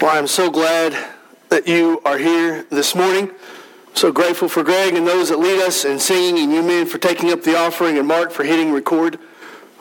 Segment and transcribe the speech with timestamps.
[0.00, 0.96] Well, I'm so glad
[1.50, 3.32] that you are here this morning.
[3.92, 6.96] So grateful for Greg and those that lead us in singing, and you men for
[6.96, 9.18] taking up the offering, and Mark for hitting record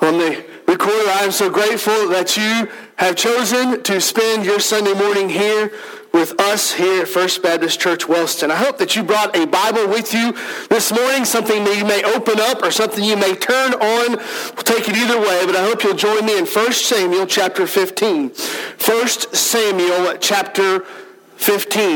[0.02, 1.10] on the recorder.
[1.10, 2.68] I am so grateful that you
[3.00, 5.72] have chosen to spend your Sunday morning here
[6.12, 8.52] with us here at First Baptist Church Wellston.
[8.52, 10.34] I hope that you brought a Bible with you
[10.68, 14.18] this morning, something that you may open up or something you may turn on.
[14.18, 17.66] We'll take it either way, but I hope you'll join me in 1 Samuel chapter
[17.66, 18.32] 15.
[18.32, 21.09] 1 Samuel chapter 15.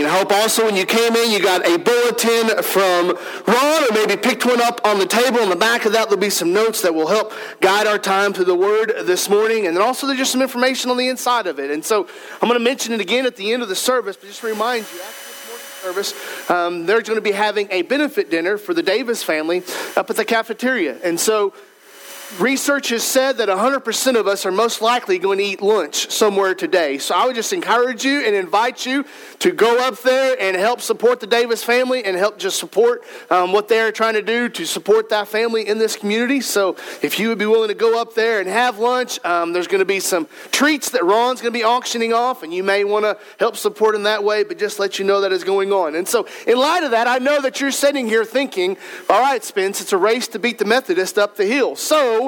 [0.06, 4.18] I hope also when you came in, you got a bulletin from Ron, or maybe
[4.18, 5.40] picked one up on the table.
[5.40, 8.34] In the back of that, there'll be some notes that will help guide our time
[8.34, 9.68] through the Word this morning.
[9.68, 11.72] And then also, there's just some information on the inside of it.
[11.72, 12.08] And so
[12.42, 14.48] I'm going to mention it again at the end of the service, but just to
[14.48, 15.00] remind you,
[15.82, 16.14] service,
[16.50, 19.64] um, they're going to be having a benefit dinner for the Davis family
[19.98, 20.98] up at the cafeteria.
[21.04, 21.54] And so
[22.40, 26.56] Research has said that 100% of us are most likely going to eat lunch somewhere
[26.56, 26.98] today.
[26.98, 29.06] So I would just encourage you and invite you
[29.40, 33.52] to go up there and help support the Davis family and help just support um,
[33.52, 36.42] what they're trying to do to support that family in this community.
[36.42, 39.68] So if you would be willing to go up there and have lunch, um, there's
[39.68, 42.84] going to be some treats that Ron's going to be auctioning off, and you may
[42.84, 45.72] want to help support in that way, but just let you know that is going
[45.72, 45.94] on.
[45.94, 49.44] And so, in light of that, I know that you're sitting here thinking, all right,
[49.44, 51.76] Spence, it's a race to beat the Methodist up the hill.
[51.76, 52.23] So,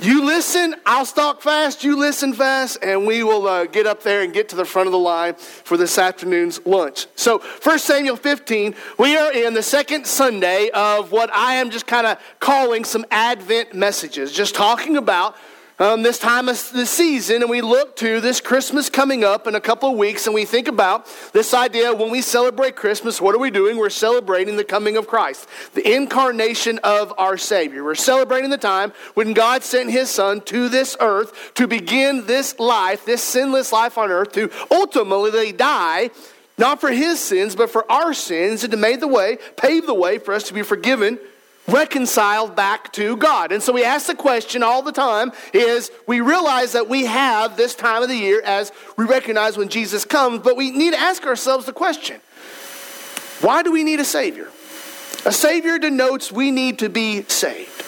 [0.00, 4.22] you listen, I'll stalk fast, you listen fast, and we will uh, get up there
[4.22, 7.06] and get to the front of the line for this afternoon's lunch.
[7.14, 11.86] So, 1 Samuel 15, we are in the second Sunday of what I am just
[11.86, 15.36] kind of calling some Advent messages, just talking about
[15.78, 19.54] um, this time of the season, and we look to this Christmas coming up in
[19.54, 23.34] a couple of weeks, and we think about this idea when we celebrate Christmas, what
[23.34, 23.76] are we doing?
[23.76, 27.84] We're celebrating the coming of Christ, the incarnation of our Savior.
[27.84, 32.58] We're celebrating the time when God sent His Son to this earth to begin this
[32.58, 36.10] life, this sinless life on earth, to ultimately die
[36.58, 39.92] not for his sins, but for our sins, and to make the way, pave the
[39.92, 41.18] way for us to be forgiven
[41.68, 43.52] reconciled back to God.
[43.52, 47.56] And so we ask the question all the time is we realize that we have
[47.56, 50.98] this time of the year as we recognize when Jesus comes, but we need to
[50.98, 52.20] ask ourselves the question,
[53.40, 54.48] why do we need a savior?
[55.24, 57.85] A savior denotes we need to be saved.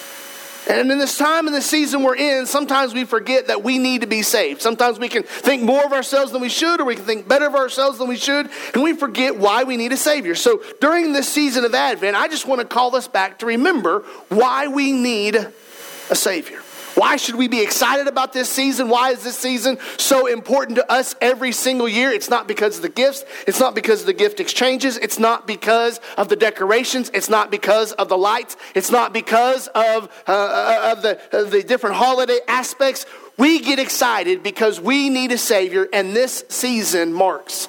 [0.68, 4.02] And in this time in the season we're in, sometimes we forget that we need
[4.02, 4.60] to be saved.
[4.60, 7.46] Sometimes we can think more of ourselves than we should, or we can think better
[7.46, 10.34] of ourselves than we should, and we forget why we need a Savior.
[10.34, 14.00] So during this season of Advent, I just want to call us back to remember
[14.28, 16.60] why we need a Savior.
[16.98, 18.88] Why should we be excited about this season?
[18.88, 22.10] Why is this season so important to us every single year?
[22.10, 23.24] It's not because of the gifts.
[23.46, 24.96] It's not because of the gift exchanges.
[24.96, 27.08] It's not because of the decorations.
[27.14, 28.56] It's not because of the lights.
[28.74, 33.06] It's not because of, uh, uh of, the, of the different holiday aspects.
[33.36, 37.68] We get excited because we need a Savior, and this season marks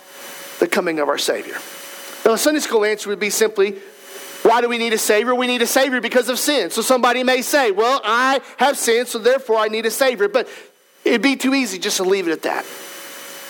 [0.57, 1.59] the coming of our Savior.
[2.25, 3.77] Now, the Sunday school answer would be simply
[4.43, 5.35] why do we need a Savior?
[5.35, 6.69] We need a Savior because of sin.
[6.69, 10.27] So somebody may say, well, I have sinned, so therefore I need a Savior.
[10.27, 10.47] But
[11.03, 12.65] it'd be too easy just to leave it at that.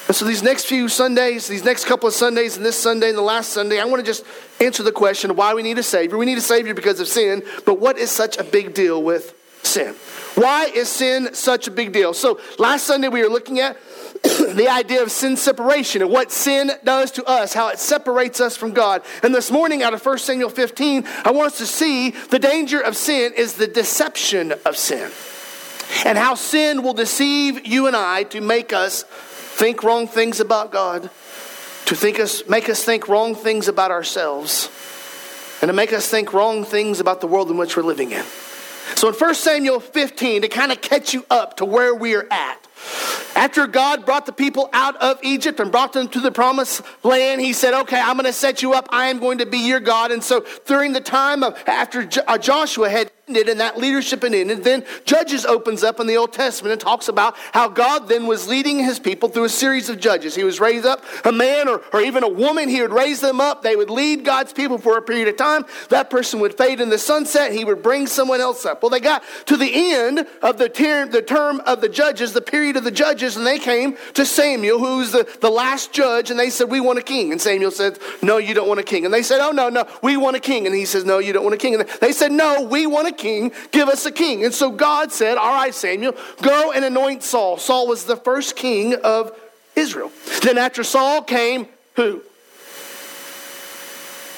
[0.08, 3.18] And so these next few Sundays, these next couple of Sundays, and this Sunday and
[3.18, 4.26] the last Sunday, I want to just
[4.60, 6.18] answer the question why we need a Savior.
[6.18, 9.36] We need a Savior because of sin, but what is such a big deal with
[9.62, 9.94] sin?
[10.34, 12.16] Why is sin such a big deal?
[12.16, 13.78] So last Sunday we were looking at
[14.54, 18.58] the idea of sin separation and what sin does to us, how it separates us
[18.58, 19.04] from God.
[19.24, 22.80] And this morning, out of 1 Samuel 15, I want us to see the danger
[22.80, 25.12] of sin is the deception of sin.
[26.06, 30.72] And how sin will deceive you and I to make us think wrong things about
[30.72, 34.70] God, to think us, make us think wrong things about ourselves,
[35.62, 38.24] and to make us think wrong things about the world in which we're living in.
[38.96, 42.28] So in 1 Samuel 15, to kind of catch you up to where we are
[42.32, 42.59] at,
[43.36, 47.42] after God brought the people out of Egypt and brought them to the promised land,
[47.42, 48.88] he said, Okay, I'm going to set you up.
[48.90, 50.12] I am going to be your God.
[50.12, 54.64] And so during the time of after uh, Joshua had and that leadership had ended,
[54.64, 58.48] then Judges opens up in the Old Testament and talks about how God then was
[58.48, 60.36] leading his people through a series of judges.
[60.36, 63.42] He was raised up a man or, or even a woman, he would raise them
[63.42, 63.62] up.
[63.62, 65.66] They would lead God's people for a period of time.
[65.90, 67.52] That person would fade in the sunset.
[67.52, 68.82] He would bring someone else up.
[68.82, 72.42] Well, they got to the end of the, ter- the term of the judges, the
[72.42, 76.40] period of the judges, and they came to Samuel, who's the, the last judge, and
[76.40, 77.32] they said, We want a king.
[77.32, 79.06] And Samuel said, No, you don't want a king.
[79.06, 80.66] And they said, Oh, no, no, we want a king.
[80.66, 81.76] And he says, No, you don't want a king.
[81.76, 83.52] And they said, No, we want a king.
[83.72, 84.44] Give us a king.
[84.44, 87.58] And so God said, All right, Samuel, go and anoint Saul.
[87.58, 89.38] Saul was the first king of
[89.76, 90.12] Israel.
[90.42, 92.24] Then after Saul came who?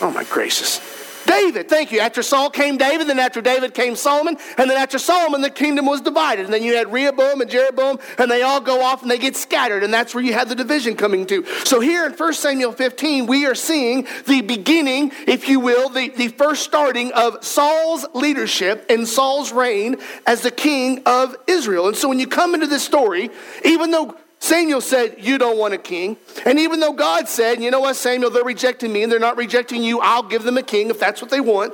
[0.02, 0.82] Oh, my gracious.
[1.26, 2.00] David, thank you.
[2.00, 5.86] After Saul came David, then after David came Solomon, and then after Solomon, the kingdom
[5.86, 6.46] was divided.
[6.46, 9.36] And then you had Rehoboam and Jeroboam, and they all go off and they get
[9.36, 11.46] scattered, and that's where you had the division coming to.
[11.66, 16.10] So here in 1 Samuel 15, we are seeing the beginning, if you will, the,
[16.10, 21.88] the first starting of Saul's leadership and Saul's reign as the king of Israel.
[21.88, 23.30] And so when you come into this story,
[23.64, 26.18] even though Samuel said, You don't want a king.
[26.46, 29.38] And even though God said, You know what, Samuel, they're rejecting me and they're not
[29.38, 31.74] rejecting you, I'll give them a king if that's what they want.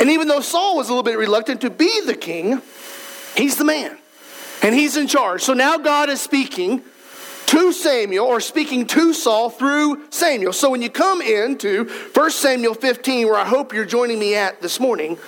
[0.00, 2.60] And even though Saul was a little bit reluctant to be the king,
[3.36, 3.96] he's the man
[4.62, 5.42] and he's in charge.
[5.42, 6.82] So now God is speaking
[7.46, 10.52] to Samuel or speaking to Saul through Samuel.
[10.52, 11.84] So when you come into
[12.14, 15.18] 1 Samuel 15, where I hope you're joining me at this morning,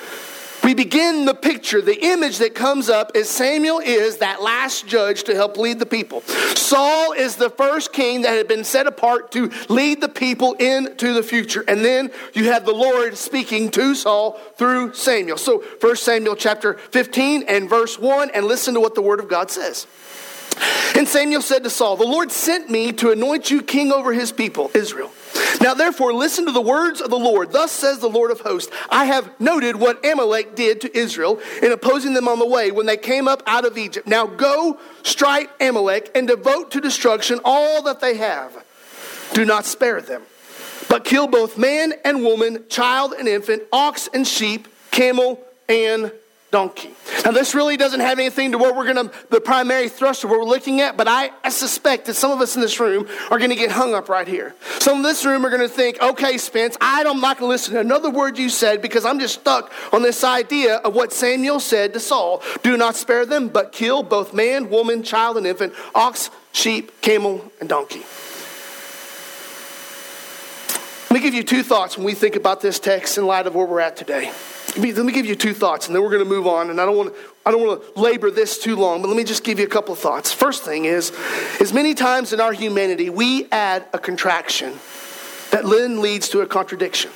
[0.65, 5.25] we begin the picture, the image that comes up is Samuel is that last judge
[5.25, 6.21] to help lead the people.
[6.55, 11.13] Saul is the first king that had been set apart to lead the people into
[11.13, 11.65] the future.
[11.67, 15.39] And then you have the Lord speaking to Saul through Samuel.
[15.39, 19.29] So 1 Samuel chapter 15 and verse 1, and listen to what the word of
[19.29, 19.87] God says.
[20.97, 24.33] And Samuel said to Saul, The Lord sent me to anoint you king over his
[24.33, 25.11] people, Israel.
[25.61, 27.53] Now, therefore, listen to the words of the Lord.
[27.53, 31.73] Thus says the Lord of hosts I have noted what Amalek did to Israel in
[31.73, 34.07] opposing them on the way when they came up out of Egypt.
[34.07, 38.65] Now go, strike Amalek, and devote to destruction all that they have.
[39.33, 40.23] Do not spare them,
[40.89, 46.13] but kill both man and woman, child and infant, ox and sheep, camel and
[46.51, 46.95] donkey.
[47.25, 50.31] Now, this really doesn't have anything to what we're going to, the primary thrust of
[50.31, 53.09] what we're looking at, but I, I suspect that some of us in this room
[53.31, 54.55] are going to get hung up right here.
[54.79, 57.53] Some of this room are going to think, okay, Spence, I am not going to
[57.53, 61.13] listen to another word you said because I'm just stuck on this idea of what
[61.13, 65.47] Samuel said to Saul do not spare them, but kill both man, woman, child, and
[65.47, 68.03] infant, ox, sheep, camel, and donkey.
[71.11, 73.55] Let me give you two thoughts when we think about this text in light of
[73.55, 74.33] where we're at today.
[74.77, 76.71] Let me give you two thoughts, and then we're going to move on.
[76.71, 79.17] And I don't want to, I don't want to labor this too long, but let
[79.17, 80.33] me just give you a couple of thoughts.
[80.33, 81.11] First thing is,
[81.61, 84.79] is many times in our humanity we add a contraction
[85.51, 87.11] that then leads to a contradiction.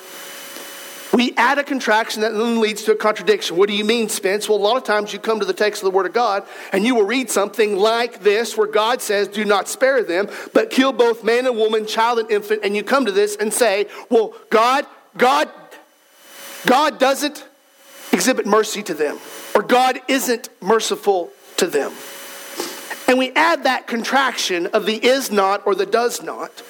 [1.12, 3.56] We add a contraction that then leads to a contradiction.
[3.56, 4.48] What do you mean, Spence?
[4.48, 6.44] Well, a lot of times you come to the text of the Word of God
[6.72, 10.70] and you will read something like this where God says, Do not spare them, but
[10.70, 12.62] kill both man and woman, child and infant.
[12.64, 14.86] And you come to this and say, Well, God,
[15.16, 15.48] God
[16.66, 17.46] God doesn't
[18.12, 19.18] exhibit mercy to them,
[19.54, 21.92] or God isn't merciful to them.
[23.06, 26.62] And we add that contraction of the is not or the does not.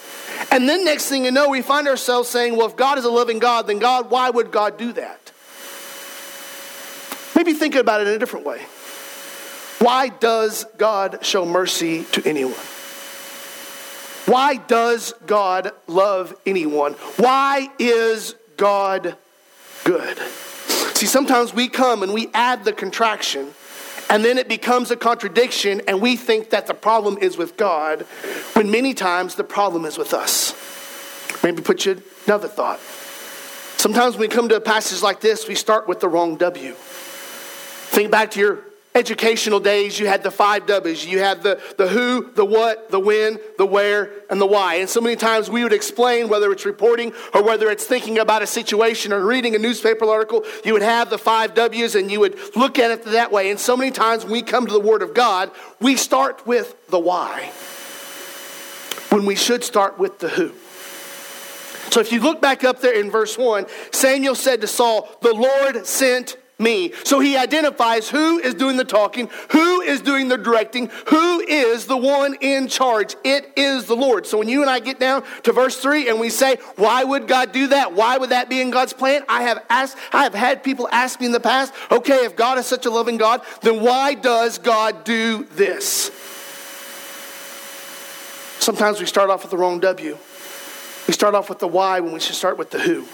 [0.51, 3.11] And then next thing you know, we find ourselves saying, well, if God is a
[3.11, 5.33] loving God, then God, why would God do that?
[7.37, 8.63] Maybe think about it in a different way.
[9.79, 12.55] Why does God show mercy to anyone?
[14.27, 16.95] Why does God love anyone?
[17.17, 19.17] Why is God
[19.85, 20.19] good.
[20.97, 23.51] See, sometimes we come and we add the contraction,
[24.11, 28.03] and then it becomes a contradiction, and we think that the problem is with God,
[28.55, 30.55] when many times the problem is with us.
[31.43, 32.81] Maybe put you another thought.
[33.79, 36.73] Sometimes when we come to a passage like this, we start with the wrong W.
[36.73, 38.61] Think back to your
[38.97, 41.05] educational days, you had the five W's.
[41.05, 44.77] You had the, the who, the what, the when, the where, and the why.
[44.77, 48.43] And so many times we would explain, whether it's reporting or whether it's thinking about
[48.43, 52.21] a situation or reading a newspaper article, you would have the five W's and you
[52.21, 53.51] would look at it that way.
[53.51, 55.51] And so many times when we come to the Word of God,
[55.81, 57.51] we start with the why
[59.11, 60.53] when we should start with the who.
[61.91, 65.33] So if you look back up there in verse 1, Samuel said to Saul, The
[65.35, 66.93] Lord sent me.
[67.05, 71.87] So he identifies who is doing the talking, who is doing the directing, who is
[71.87, 73.17] the one in charge.
[73.25, 74.27] It is the Lord.
[74.27, 77.27] So when you and I get down to verse 3 and we say, why would
[77.27, 77.93] God do that?
[77.93, 79.25] Why would that be in God's plan?
[79.29, 82.59] I have asked, I have had people ask me in the past, okay, if God
[82.59, 86.11] is such a loving God, then why does God do this?
[88.61, 90.17] Sometimes we start off with the wrong W.
[91.07, 93.07] We start off with the why when we should start with the who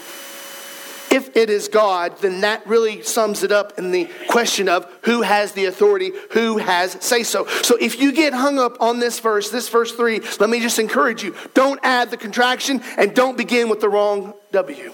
[1.11, 5.21] if it is God, then that really sums it up in the question of who
[5.21, 7.45] has the authority, who has say so.
[7.63, 10.79] So if you get hung up on this verse, this verse three, let me just
[10.79, 14.93] encourage you don't add the contraction and don't begin with the wrong W.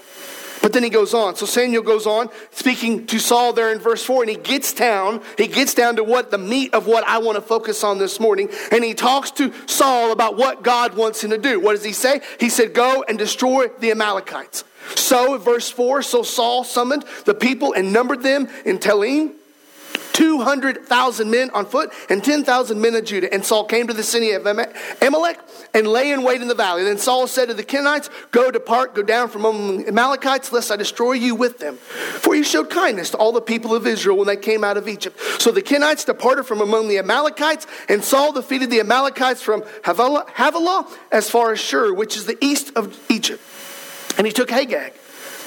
[0.62, 1.36] But then he goes on.
[1.36, 5.22] So Samuel goes on speaking to Saul there in verse 4, and he gets down,
[5.38, 8.20] he gets down to what the meat of what I want to focus on this
[8.20, 8.50] morning.
[8.72, 11.60] And he talks to Saul about what God wants him to do.
[11.60, 12.22] What does he say?
[12.40, 14.64] He said, Go and destroy the Amalekites.
[14.96, 19.34] So, verse 4 so Saul summoned the people and numbered them in Telaim
[20.18, 23.32] 200,000 men on foot and 10,000 men of Judah.
[23.32, 25.40] And Saul came to the city of Amalek
[25.76, 26.84] and lay in wait in the valley.
[26.84, 30.72] Then Saul said to the Kenites, Go depart, go down from among the Amalekites, lest
[30.72, 31.76] I destroy you with them.
[31.76, 34.88] For you showed kindness to all the people of Israel when they came out of
[34.88, 35.20] Egypt.
[35.38, 40.26] So the Kenites departed from among the Amalekites, and Saul defeated the Amalekites from Havilah,
[40.34, 43.44] Havilah as far as Shur, which is the east of Egypt.
[44.18, 44.94] And he took Agag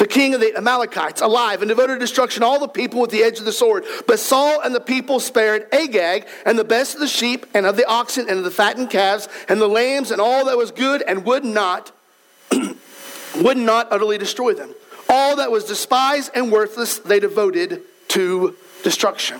[0.01, 3.23] the king of the Amalekites, alive, and devoted to destruction all the people with the
[3.23, 3.85] edge of the sword.
[4.07, 7.77] But Saul and the people spared Agag and the best of the sheep and of
[7.77, 11.03] the oxen and of the fattened calves and the lambs and all that was good
[11.03, 11.93] and would not
[13.37, 14.75] would not utterly destroy them.
[15.11, 19.39] All that was despised and worthless they devoted to destruction.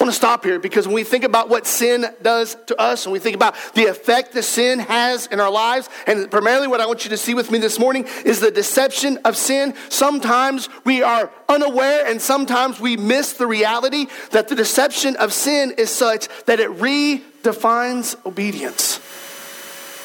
[0.00, 3.04] I want to stop here because when we think about what sin does to us
[3.04, 6.80] and we think about the effect that sin has in our lives, and primarily what
[6.80, 9.74] I want you to see with me this morning is the deception of sin.
[9.90, 15.74] Sometimes we are unaware and sometimes we miss the reality that the deception of sin
[15.76, 19.00] is such that it redefines obedience.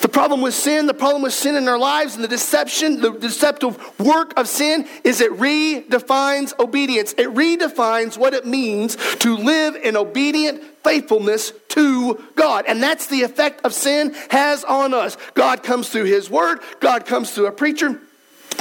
[0.06, 3.10] The problem with sin, the problem with sin in our lives, and the deception, the
[3.10, 7.14] deceptive work of sin is it redefines obedience.
[7.14, 12.66] It redefines what it means to live in obedient faithfulness to God.
[12.68, 15.18] And that's the effect of sin has on us.
[15.34, 18.00] God comes through His Word, God comes through a preacher.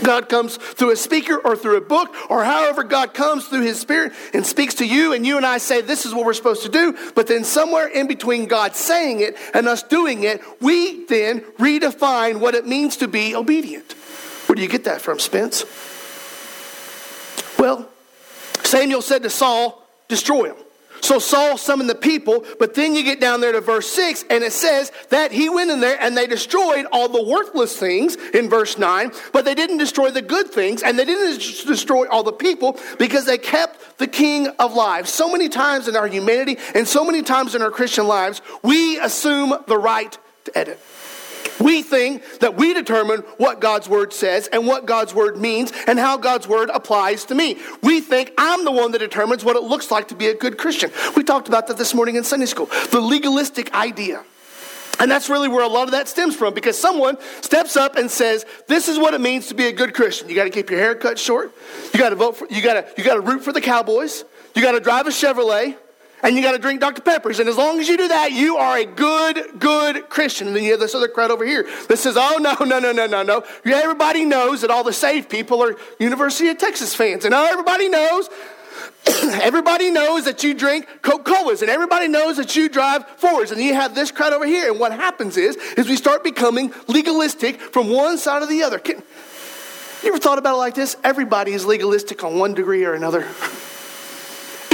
[0.03, 3.81] God comes through a speaker or through a book or however God comes through his
[3.81, 6.63] spirit and speaks to you and you and I say this is what we're supposed
[6.63, 11.05] to do but then somewhere in between God saying it and us doing it we
[11.07, 13.93] then redefine what it means to be obedient.
[14.47, 15.65] Where do you get that from Spence?
[17.59, 17.89] Well,
[18.63, 20.64] Samuel said to Saul, destroy him.
[21.05, 24.43] So Saul summoned the people, but then you get down there to verse 6, and
[24.43, 28.49] it says that he went in there and they destroyed all the worthless things in
[28.49, 32.33] verse 9, but they didn't destroy the good things, and they didn't destroy all the
[32.33, 34.75] people because they kept the king of.
[35.07, 38.99] So many times in our humanity and so many times in our Christian lives, we
[38.99, 40.81] assume the right to edit.
[41.65, 45.99] We think that we determine what God's word says and what God's word means and
[45.99, 47.57] how God's word applies to me.
[47.83, 50.59] We think I'm the one that determines what it looks like to be a good
[50.59, 50.93] Christian.
[51.17, 52.67] We talked about that this morning in Sunday school.
[52.91, 54.23] The legalistic idea.
[55.01, 58.11] And that's really where a lot of that stems from because someone steps up and
[58.11, 60.29] says, This is what it means to be a good Christian.
[60.29, 61.51] You got to keep your hair cut short.
[61.95, 64.23] You got to vote for, you got to, you got to root for the Cowboys.
[64.55, 65.79] You got to drive a Chevrolet
[66.25, 67.03] and you got to drink Dr.
[67.03, 67.39] Peppers.
[67.39, 70.47] And as long as you do that, you are a good, good Christian.
[70.47, 72.93] And then you have this other crowd over here that says, oh, no, no, no,
[72.93, 73.45] no, no, no.
[73.65, 77.27] Everybody knows that all the saved people are University of Texas fans.
[77.27, 78.31] And oh, everybody knows
[79.23, 83.75] everybody knows that you drink Coca-Colas and everybody knows that you drive Fords and you
[83.75, 84.71] have this crowd over here.
[84.71, 88.79] And what happens is, is we start becoming legalistic from one side or the other.
[88.79, 89.03] Can,
[90.03, 90.97] you ever thought about it like this?
[91.05, 93.29] Everybody is legalistic on one degree or another.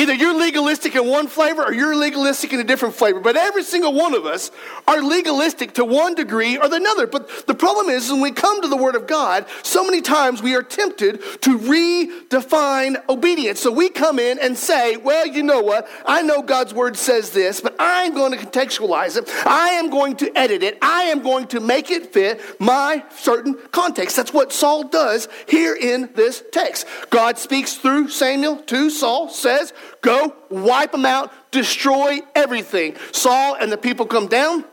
[0.00, 3.20] Either you're legalistic in one flavor or you're legalistic in a different flavor.
[3.20, 4.50] But every single one of us
[4.88, 7.06] are legalistic to one degree or another.
[7.06, 10.40] But the problem is, when we come to the Word of God, so many times
[10.40, 13.60] we are tempted to redefine obedience.
[13.60, 15.86] So we come in and say, well, you know what?
[16.06, 19.28] I know God's Word says this, but I'm going to contextualize it.
[19.46, 20.78] I am going to edit it.
[20.80, 24.16] I am going to make it fit my certain context.
[24.16, 26.86] That's what Saul does here in this text.
[27.10, 32.96] God speaks through Samuel to Saul, says, Go, wipe them out, destroy everything.
[33.12, 34.64] Saul and the people come down,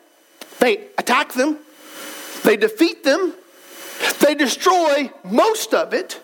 [0.59, 1.57] they attack them,
[2.43, 3.33] they defeat them,
[4.21, 6.21] they destroy most of it,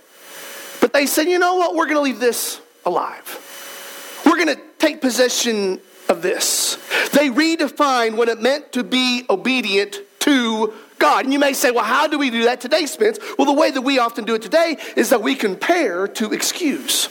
[0.79, 4.21] but they say, you know what, we're going to leave this alive.
[4.25, 6.77] We're going to take possession of this.
[7.11, 11.25] They redefine what it meant to be obedient to God.
[11.25, 13.19] And you may say, well, how do we do that today, Spence?
[13.37, 17.09] Well, the way that we often do it today is that we compare to excuse.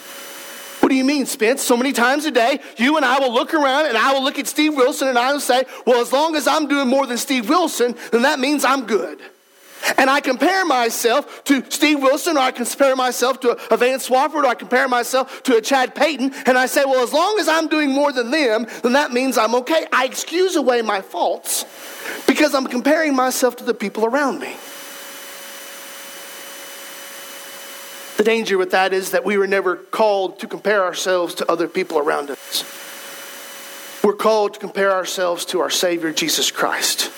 [0.82, 1.62] What do you mean, Spence?
[1.62, 4.40] So many times a day, you and I will look around and I will look
[4.40, 7.18] at Steve Wilson and I will say, well, as long as I'm doing more than
[7.18, 9.20] Steve Wilson, then that means I'm good.
[9.96, 14.42] And I compare myself to Steve Wilson, or I compare myself to a Vance Swafford,
[14.42, 17.46] or I compare myself to a Chad Payton, and I say, well, as long as
[17.46, 19.86] I'm doing more than them, then that means I'm okay.
[19.92, 21.64] I excuse away my faults
[22.26, 24.56] because I'm comparing myself to the people around me.
[28.16, 31.66] The danger with that is that we were never called to compare ourselves to other
[31.68, 32.64] people around us.
[34.04, 37.10] We're called to compare ourselves to our Savior, Jesus Christ.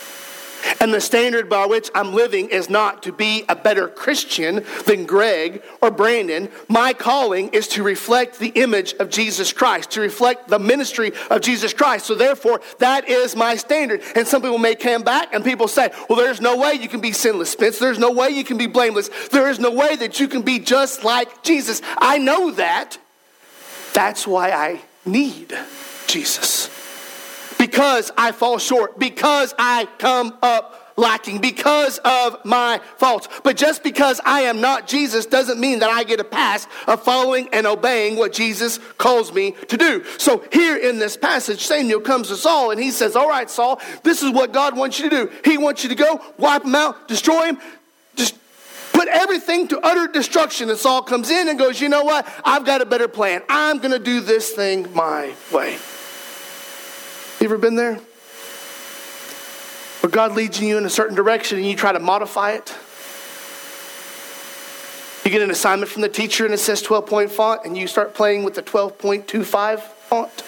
[0.81, 5.07] And the standard by which I'm living is not to be a better Christian than
[5.07, 6.49] Greg or Brandon.
[6.69, 11.41] My calling is to reflect the image of Jesus Christ, to reflect the ministry of
[11.41, 12.07] Jesus Christ.
[12.07, 14.03] So therefore, that is my standard.
[14.15, 17.01] And some people may come back and people say, well, there's no way you can
[17.01, 17.79] be sinless, Spence.
[17.79, 19.11] There's no way you can be blameless.
[19.29, 21.83] There is no way that you can be just like Jesus.
[21.99, 22.99] I know that.
[23.93, 25.57] That's why I need
[26.07, 26.74] Jesus.
[27.75, 33.29] Because I fall short, because I come up lacking because of my faults.
[33.43, 37.03] But just because I am not Jesus doesn't mean that I get a pass of
[37.03, 40.05] following and obeying what Jesus calls me to do.
[40.19, 43.81] So here in this passage, Samuel comes to Saul and he says, All right, Saul,
[44.05, 45.33] this is what God wants you to do.
[45.45, 47.59] He wants you to go, wipe him out, destroy him,
[48.15, 48.37] just
[48.93, 50.71] put everything to utter destruction.
[50.71, 52.25] And Saul comes in and goes, You know what?
[52.45, 53.43] I've got a better plan.
[53.49, 55.77] I'm going to do this thing my way.
[57.41, 58.01] You ever been there?
[60.01, 62.75] Where God leads you in a certain direction and you try to modify it.
[65.25, 67.87] You get an assignment from the teacher and it says 12 point font and you
[67.87, 70.41] start playing with the 12.25 font.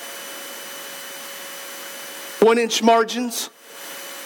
[2.47, 3.49] One inch margins.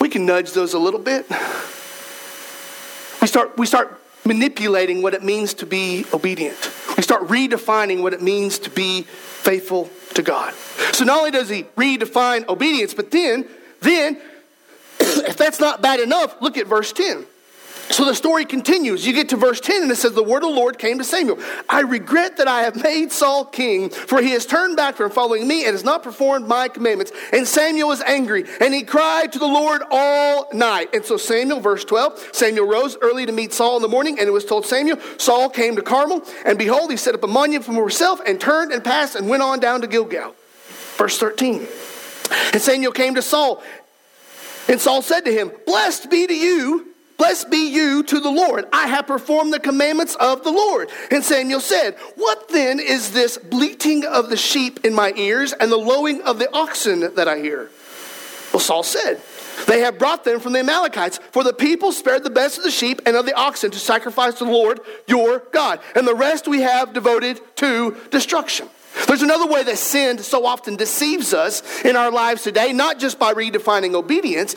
[0.00, 1.28] We can nudge those a little bit.
[3.20, 6.58] We start, we start manipulating what it means to be obedient.
[7.00, 10.52] We start redefining what it means to be faithful to God.
[10.92, 13.48] So not only does he redefine obedience, but then,
[13.80, 14.20] then
[15.00, 17.24] if that's not bad enough, look at verse 10.
[17.90, 19.04] So the story continues.
[19.04, 21.04] You get to verse 10 and it says, The word of the Lord came to
[21.04, 21.38] Samuel.
[21.68, 25.48] I regret that I have made Saul king, for he has turned back from following
[25.48, 27.10] me and has not performed my commandments.
[27.32, 30.94] And Samuel was angry, and he cried to the Lord all night.
[30.94, 34.28] And so Samuel, verse 12, Samuel rose early to meet Saul in the morning, and
[34.28, 37.64] it was told Samuel, Saul came to Carmel, and behold, he set up a monument
[37.64, 40.34] for himself, and turned and passed and went on down to Gilgal.
[40.96, 41.66] Verse 13.
[42.52, 43.62] And Samuel came to Saul
[44.70, 46.89] and Saul said to him, Blessed be to you,
[47.20, 48.64] blessed be you to the Lord.
[48.72, 50.88] I have performed the commandments of the Lord.
[51.10, 55.70] And Samuel said, What then is this bleating of the sheep in my ears and
[55.70, 57.68] the lowing of the oxen that I hear?
[58.54, 59.20] Well, Saul said,
[59.66, 62.70] They have brought them from the Amalekites, for the people spared the best of the
[62.70, 66.48] sheep and of the oxen to sacrifice to the Lord your God, and the rest
[66.48, 68.66] we have devoted to destruction.
[69.06, 73.18] There's another way that sin so often deceives us in our lives today, not just
[73.18, 74.56] by redefining obedience,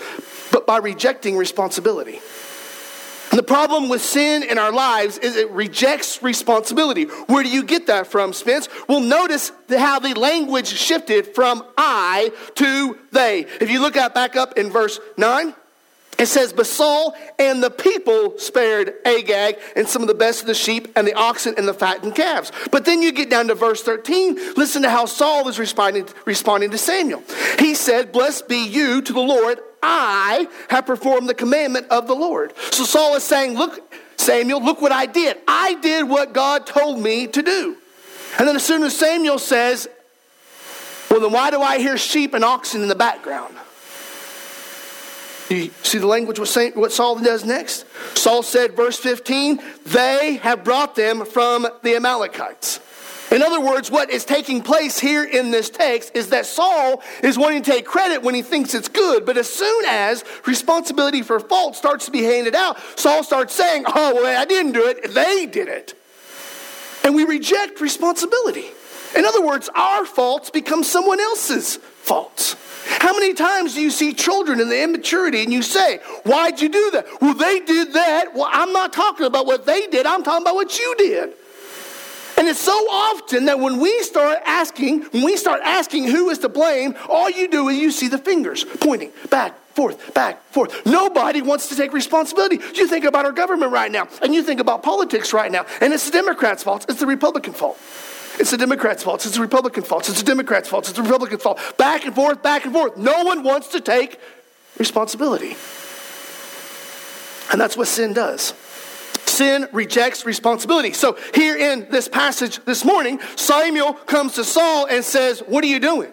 [0.50, 2.22] but by rejecting responsibility.
[3.30, 7.04] And the problem with sin in our lives is it rejects responsibility.
[7.04, 8.70] Where do you get that from, Spence?
[8.88, 13.42] Well, notice how the language shifted from I to they.
[13.62, 15.54] If you look at back up in verse 9,
[16.20, 20.48] it says, But Saul and the people spared Agag and some of the best of
[20.48, 22.52] the sheep and the oxen and the fattened calves.
[22.72, 24.54] But then you get down to verse 13.
[24.56, 27.24] Listen to how Saul was responding, responding to Samuel.
[27.60, 29.60] He said, Blessed be you to the Lord.
[29.84, 32.54] I have performed the commandment of the Lord.
[32.72, 35.38] So Saul is saying, Look, Samuel, look what I did.
[35.48, 37.78] I did what God told me to do.
[38.40, 39.88] And then as soon as Samuel says,
[41.12, 43.56] Well, then why do I hear sheep and oxen in the background?
[45.50, 47.86] You see the language what, what Saul does next?
[48.18, 52.80] Saul said, verse 15, they have brought them from the Amalekites.
[53.34, 57.36] In other words, what is taking place here in this text is that Saul is
[57.36, 61.40] wanting to take credit when he thinks it's good, but as soon as responsibility for
[61.40, 65.16] fault starts to be handed out, Saul starts saying, Oh, well, I didn't do it,
[65.16, 65.96] they did it.
[67.04, 68.68] And we reject responsibility.
[69.16, 72.56] In other words, our faults become someone else's faults.
[72.86, 76.70] How many times do you see children in the immaturity and you say, Why'd you
[76.70, 77.08] do that?
[77.20, 78.36] Well, they did that.
[78.36, 81.34] Well, I'm not talking about what they did, I'm talking about what you did.
[82.44, 86.40] And it's so often that when we start asking, when we start asking who is
[86.40, 90.86] to blame, all you do is you see the fingers pointing back, forth, back, forth.
[90.86, 92.60] Nobody wants to take responsibility.
[92.76, 95.94] You think about our government right now, and you think about politics right now, and
[95.94, 97.80] it's the Democrats' fault, it's the Republican fault.
[98.38, 99.26] It's the Democrats' fault.
[99.26, 100.10] It's the Republican fault.
[100.10, 100.90] It's the Democrats' fault.
[100.90, 101.62] It's the Republican fault.
[101.78, 102.98] Back and forth, back and forth.
[102.98, 104.20] No one wants to take
[104.78, 105.56] responsibility.
[107.54, 108.54] And that's what sin does.
[109.34, 110.94] Sin rejects responsibility.
[110.94, 115.68] So, here in this passage this morning, Samuel comes to Saul and says, What are
[115.68, 116.12] you doing?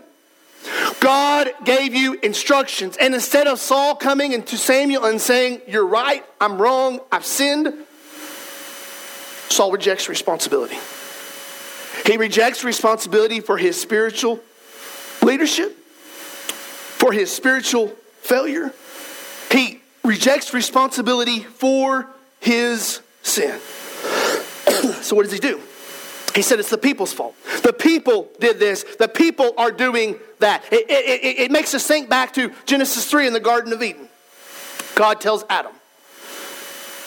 [1.00, 2.96] God gave you instructions.
[2.96, 7.74] And instead of Saul coming into Samuel and saying, You're right, I'm wrong, I've sinned,
[9.50, 10.78] Saul rejects responsibility.
[12.06, 14.40] He rejects responsibility for his spiritual
[15.22, 17.88] leadership, for his spiritual
[18.22, 18.72] failure.
[19.50, 22.08] He rejects responsibility for
[22.40, 23.58] his sin.
[25.02, 25.60] so, what does he do?
[26.34, 27.34] He said it's the people's fault.
[27.62, 28.84] The people did this.
[28.84, 30.64] The people are doing that.
[30.72, 33.82] It, it, it, it, makes us think back to Genesis 3 in the Garden of
[33.82, 34.08] Eden.
[34.94, 35.72] God tells Adam,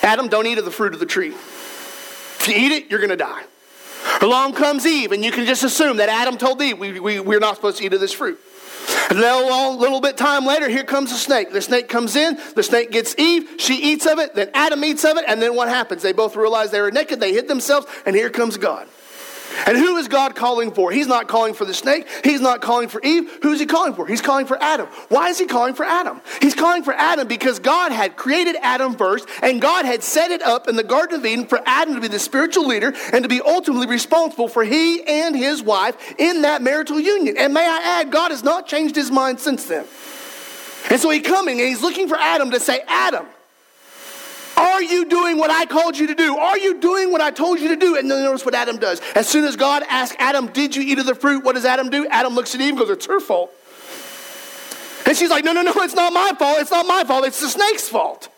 [0.02, 1.30] Adam, don't eat of the fruit of the tree.
[1.30, 3.44] If you eat it, you're going to die.
[4.22, 7.40] Along comes Eve, and you can just assume that Adam told Eve, we, we, we're
[7.40, 8.40] not supposed to eat of this fruit.
[9.12, 11.52] A little bit time later, here comes the snake.
[11.52, 15.04] The snake comes in, the snake gets Eve, she eats of it, then Adam eats
[15.06, 16.02] of it, and then what happens?
[16.02, 18.88] They both realize they were naked, they hid themselves, and here comes God.
[19.68, 20.92] And who is God calling for?
[20.92, 22.08] He's not calling for the snake.
[22.24, 23.30] He's not calling for Eve.
[23.42, 24.08] Who's he calling for?
[24.08, 24.88] He's calling for Adam.
[25.10, 26.22] Why is he calling for Adam?
[26.42, 30.42] He's calling for Adam because God had created Adam first, and God had set it
[30.42, 33.30] up in the Garden of Eden for Adam to be the spiritual leader and to
[33.30, 37.38] be ultimately responsible for he and his wife in that marital union.
[37.38, 39.86] And may I add, God has not changed his mind since then.
[40.90, 43.26] And so he's coming and he's looking for Adam to say, Adam,
[44.84, 46.38] are you doing what I called you to do?
[46.38, 47.96] Are you doing what I told you to do?
[47.96, 49.02] And then notice what Adam does.
[49.16, 51.44] As soon as God asks Adam, Did you eat of the fruit?
[51.44, 52.08] What does Adam do?
[52.08, 53.52] Adam looks at Eve and goes, It's her fault.
[55.06, 56.58] And she's like, No, no, no, it's not my fault.
[56.60, 57.26] It's not my fault.
[57.26, 58.30] It's the snake's fault.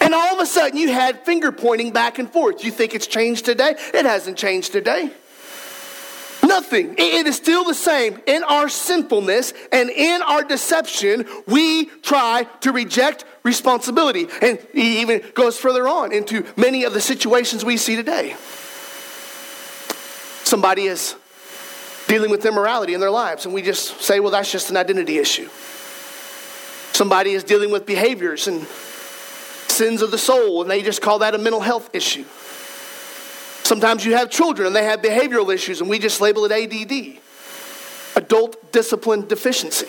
[0.00, 2.64] And all of a sudden, you had finger pointing back and forth.
[2.64, 3.74] You think it's changed today?
[3.94, 5.10] It hasn't changed today.
[6.50, 6.96] Nothing.
[6.98, 8.18] It is still the same.
[8.26, 14.26] In our sinfulness and in our deception, we try to reject responsibility.
[14.42, 18.34] And he even goes further on into many of the situations we see today.
[20.42, 21.14] Somebody is
[22.08, 25.18] dealing with immorality in their lives, and we just say, well, that's just an identity
[25.18, 25.48] issue.
[26.92, 28.66] Somebody is dealing with behaviors and
[29.68, 32.24] sins of the soul, and they just call that a mental health issue.
[33.70, 37.20] Sometimes you have children and they have behavioral issues, and we just label it ADD,
[38.16, 39.86] adult discipline deficiency.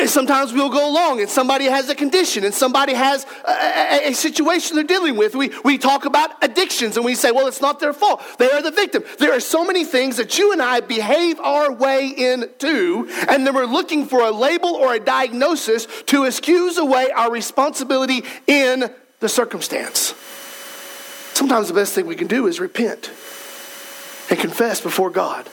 [0.00, 4.10] And sometimes we'll go along and somebody has a condition and somebody has a, a,
[4.10, 5.36] a, situation they're dealing with.
[5.36, 8.20] We, we talk about addictions and we say, well, it's not their fault.
[8.38, 9.04] They are the victim.
[9.20, 13.54] There are so many things that you and I behave our way into, and then
[13.54, 19.28] we're looking for a label or a diagnosis to excuse away our responsibility in the
[19.28, 20.14] circumstance.
[21.38, 23.12] Sometimes the best thing we can do is repent
[24.28, 25.48] and confess before God.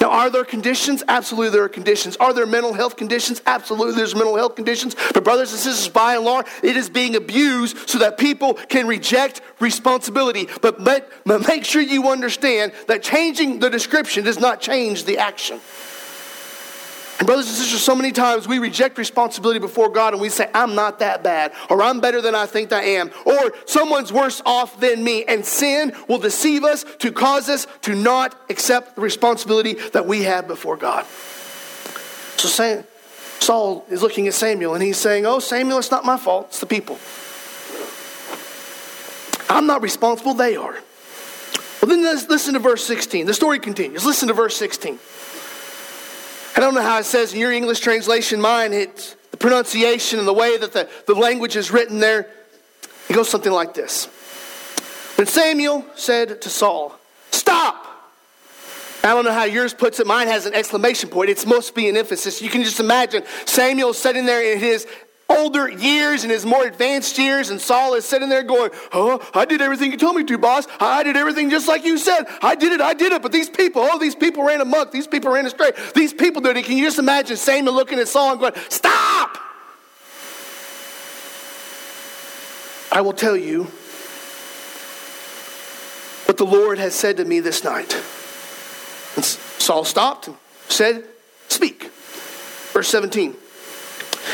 [0.00, 1.02] Now, are there conditions?
[1.08, 2.16] Absolutely, there are conditions.
[2.18, 3.42] Are there mental health conditions?
[3.46, 4.94] Absolutely, there's mental health conditions.
[5.12, 8.86] But, brothers and sisters, by and large, it is being abused so that people can
[8.86, 10.48] reject responsibility.
[10.62, 15.18] But, but, but make sure you understand that changing the description does not change the
[15.18, 15.58] action.
[17.18, 20.50] And brothers and sisters, so many times we reject responsibility before God and we say,
[20.52, 24.42] I'm not that bad, or I'm better than I think I am, or someone's worse
[24.44, 25.24] off than me.
[25.24, 30.24] And sin will deceive us to cause us to not accept the responsibility that we
[30.24, 31.06] have before God.
[32.36, 32.84] So
[33.40, 36.60] Saul is looking at Samuel and he's saying, Oh, Samuel, it's not my fault, it's
[36.60, 36.98] the people.
[39.48, 40.76] I'm not responsible, they are.
[41.80, 43.26] Well, then listen to verse 16.
[43.26, 44.04] The story continues.
[44.04, 44.98] Listen to verse 16.
[46.56, 50.26] I don't know how it says in your English translation, mine, it's the pronunciation and
[50.26, 52.30] the way that the, the language is written there.
[53.10, 54.08] It goes something like this.
[55.18, 56.98] Then Samuel said to Saul,
[57.30, 57.84] Stop!
[59.04, 60.06] I don't know how yours puts it.
[60.06, 61.38] Mine has an exclamation point.
[61.38, 62.40] Supposed to be an emphasis.
[62.40, 64.86] You can just imagine Samuel sitting there in his
[65.28, 69.44] older years and his more advanced years, and Saul is sitting there going, Oh, I
[69.44, 70.66] did everything you told me to, boss.
[70.80, 72.24] I did everything just like you said.
[72.42, 73.22] I did it, I did it.
[73.22, 74.92] But these people, oh, these people ran amok.
[74.92, 75.72] These people ran astray.
[75.94, 76.64] These people did it.
[76.64, 79.38] Can you just imagine Samuel looking at Saul and going, Stop!
[82.92, 83.64] I will tell you
[86.26, 87.94] what the Lord has said to me this night.
[89.16, 90.36] And Saul stopped and
[90.68, 91.04] said,
[91.48, 91.84] Speak.
[92.72, 93.36] Verse 17.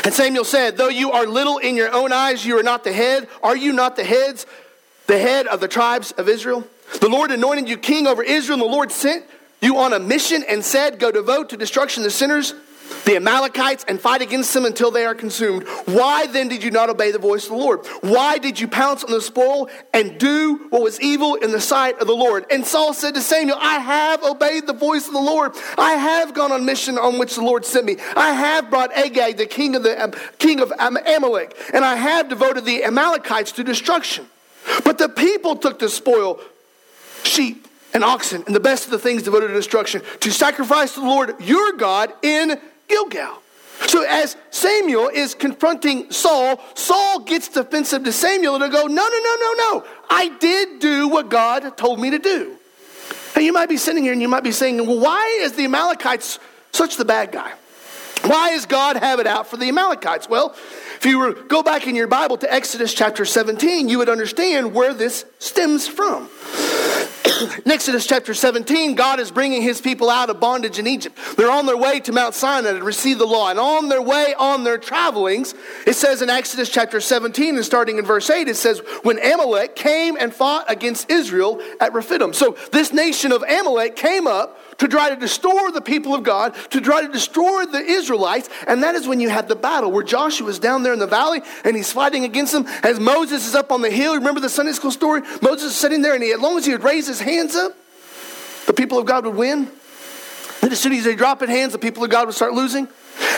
[0.03, 2.93] And Samuel said, Though you are little in your own eyes, you are not the
[2.93, 3.27] head.
[3.41, 4.45] Are you not the heads,
[5.07, 6.67] the head of the tribes of Israel?
[6.99, 9.25] The Lord anointed you king over Israel, and the Lord sent
[9.61, 12.53] you on a mission and said, Go devote to destruction the sinners
[13.05, 15.67] the Amalekites and fight against them until they are consumed.
[15.85, 17.85] Why then did you not obey the voice of the Lord?
[18.01, 21.99] Why did you pounce on the spoil and do what was evil in the sight
[21.99, 22.45] of the Lord?
[22.49, 25.53] And Saul said to Samuel, I have obeyed the voice of the Lord.
[25.77, 27.97] I have gone on mission on which the Lord sent me.
[28.15, 32.29] I have brought Agag, the king of the um, king of Amalek, and I have
[32.29, 34.27] devoted the Amalekites to destruction.
[34.85, 36.39] But the people took the spoil,
[37.23, 41.01] sheep and oxen, and the best of the things devoted to destruction, to sacrifice to
[41.01, 42.59] the Lord your God in
[42.93, 43.41] Gilgal.
[43.87, 49.19] So as Samuel is confronting Saul, Saul gets defensive to Samuel to go, no, no,
[49.19, 49.85] no, no, no.
[50.09, 52.55] I did do what God told me to do.
[53.35, 55.65] And you might be sitting here and you might be saying, well, why is the
[55.65, 56.37] Amalekites
[56.71, 57.51] such the bad guy?
[58.25, 60.29] Why does God have it out for the Amalekites?
[60.29, 64.07] Well, if you were, go back in your Bible to Exodus chapter 17, you would
[64.07, 66.29] understand where this stems from.
[67.65, 71.17] Exodus chapter 17, God is bringing his people out of bondage in Egypt.
[71.37, 73.49] They're on their way to Mount Sinai to receive the law.
[73.49, 75.53] And on their way, on their travelings,
[75.85, 79.75] it says in Exodus chapter 17, and starting in verse 8, it says, When Amalek
[79.75, 82.33] came and fought against Israel at Rephidim.
[82.33, 86.53] So this nation of Amalek came up to try to destroy the people of God,
[86.71, 88.49] to try to destroy the Israelites.
[88.67, 91.07] And that is when you had the battle where Joshua is down there in the
[91.07, 92.65] valley and he's fighting against them.
[92.83, 95.21] As Moses is up on the hill, remember the Sunday school story?
[95.41, 97.71] Moses is sitting there and he, as long as he would raise his hands up,
[98.65, 99.69] the people of God would win.
[100.61, 102.89] And as soon as they drop in hands, the people of God would start losing.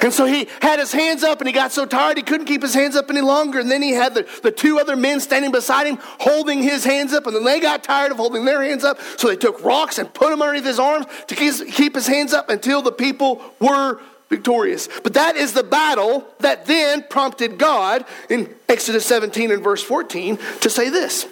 [0.02, 2.62] And so he had his hands up and he got so tired he couldn't keep
[2.62, 3.60] his hands up any longer.
[3.60, 7.14] And then he had the, the two other men standing beside him holding his hands
[7.14, 7.26] up.
[7.26, 9.00] And then they got tired of holding their hands up.
[9.18, 12.50] So they took rocks and put them underneath his arms to keep his hands up
[12.50, 14.88] until the people were victorious.
[15.04, 20.38] But that is the battle that then prompted God in Exodus 17 and verse 14
[20.62, 21.28] to say this.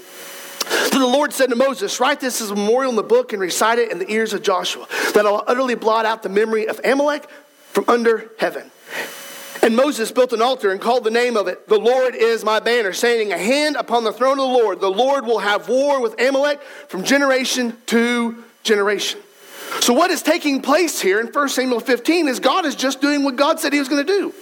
[0.92, 3.42] So the Lord said to Moses, Write this as a memorial in the book and
[3.42, 6.80] recite it in the ears of Joshua, that I'll utterly blot out the memory of
[6.86, 7.28] Amalek
[7.74, 8.72] from under heaven.
[9.64, 12.60] And Moses built an altar and called the name of it, The Lord is my
[12.60, 14.80] banner, saying, A hand upon the throne of the Lord.
[14.80, 19.22] The Lord will have war with Amalek from generation to generation.
[19.80, 23.24] So, what is taking place here in 1 Samuel 15 is God is just doing
[23.24, 24.34] what God said he was going to do.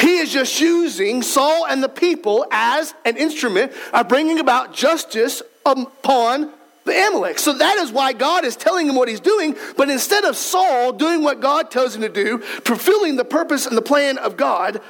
[0.00, 5.42] He is just using Saul and the people as an instrument of bringing about justice
[5.64, 6.50] upon
[6.94, 7.38] Amalek.
[7.38, 9.56] So that is why God is telling him what he's doing.
[9.76, 13.76] But instead of Saul doing what God tells him to do, fulfilling the purpose and
[13.76, 14.80] the plan of God,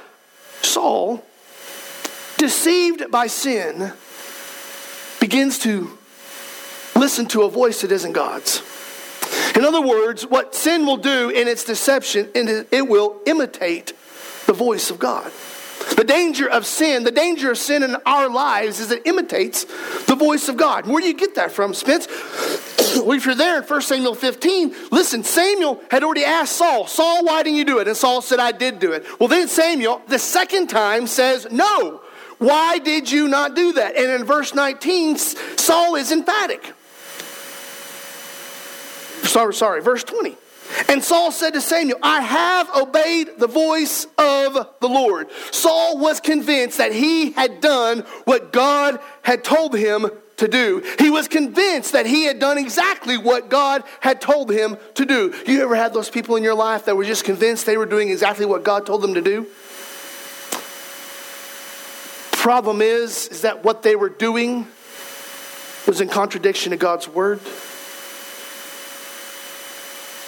[0.62, 1.24] Saul,
[2.38, 3.92] deceived by sin,
[5.20, 5.96] begins to
[6.94, 8.62] listen to a voice that isn't God's.
[9.54, 13.92] In other words, what sin will do in its deception, it will imitate
[14.46, 15.32] the voice of God.
[15.94, 19.64] The danger of sin, the danger of sin in our lives is it imitates
[20.04, 20.86] the voice of God.
[20.86, 22.06] Where do you get that from, Spence?
[22.96, 27.24] well, if you're there in 1 Samuel 15, listen, Samuel had already asked Saul, Saul,
[27.24, 27.86] why didn't you do it?
[27.86, 29.04] And Saul said, I did do it.
[29.20, 32.02] Well, then Samuel, the second time, says, No.
[32.38, 33.96] Why did you not do that?
[33.96, 36.74] And in verse 19, Saul is emphatic.
[39.22, 40.36] Sorry, sorry, verse 20.
[40.88, 45.28] And Saul said to Samuel, I have obeyed the voice of the Lord.
[45.50, 50.82] Saul was convinced that he had done what God had told him to do.
[50.98, 55.34] He was convinced that he had done exactly what God had told him to do.
[55.46, 58.10] You ever had those people in your life that were just convinced they were doing
[58.10, 59.46] exactly what God told them to do?
[62.32, 64.68] Problem is, is that what they were doing
[65.86, 67.40] was in contradiction to God's word.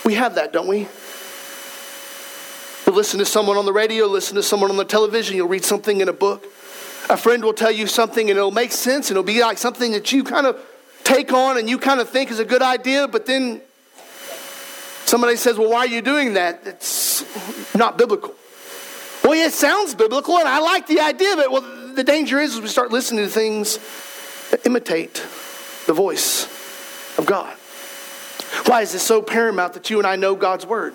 [0.09, 0.89] We have that, don't we?
[2.87, 5.67] You'll listen to someone on the radio, listen to someone on the television, you'll read
[5.67, 6.47] something in a book.
[7.11, 9.93] A friend will tell you something and it'll make sense and it'll be like something
[9.93, 10.59] that you kind of
[11.05, 13.61] take on and you kind of think is a good idea, but then
[15.05, 16.63] somebody says, Well, why are you doing that?
[16.65, 17.23] It's
[17.75, 18.35] not biblical.
[19.23, 21.53] Well, yeah, it sounds biblical and I like the idea of it.
[21.53, 23.79] Well, the danger is we start listening to things
[24.53, 25.17] that imitate
[25.85, 26.47] the voice
[27.19, 27.55] of God.
[28.67, 30.95] Why is this so paramount that you and I know God's word?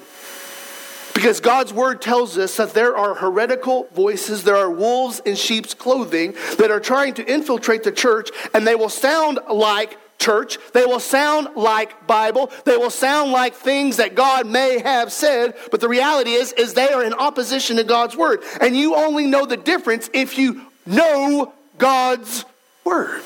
[1.13, 5.73] Because God's word tells us that there are heretical voices, there are wolves in sheep's
[5.73, 10.57] clothing that are trying to infiltrate the church, and they will sound like church.
[10.73, 12.49] They will sound like Bible.
[12.65, 16.73] They will sound like things that God may have said, but the reality is is
[16.73, 18.41] they are in opposition to God's word.
[18.61, 22.45] And you only know the difference if you know God's
[22.83, 23.23] word.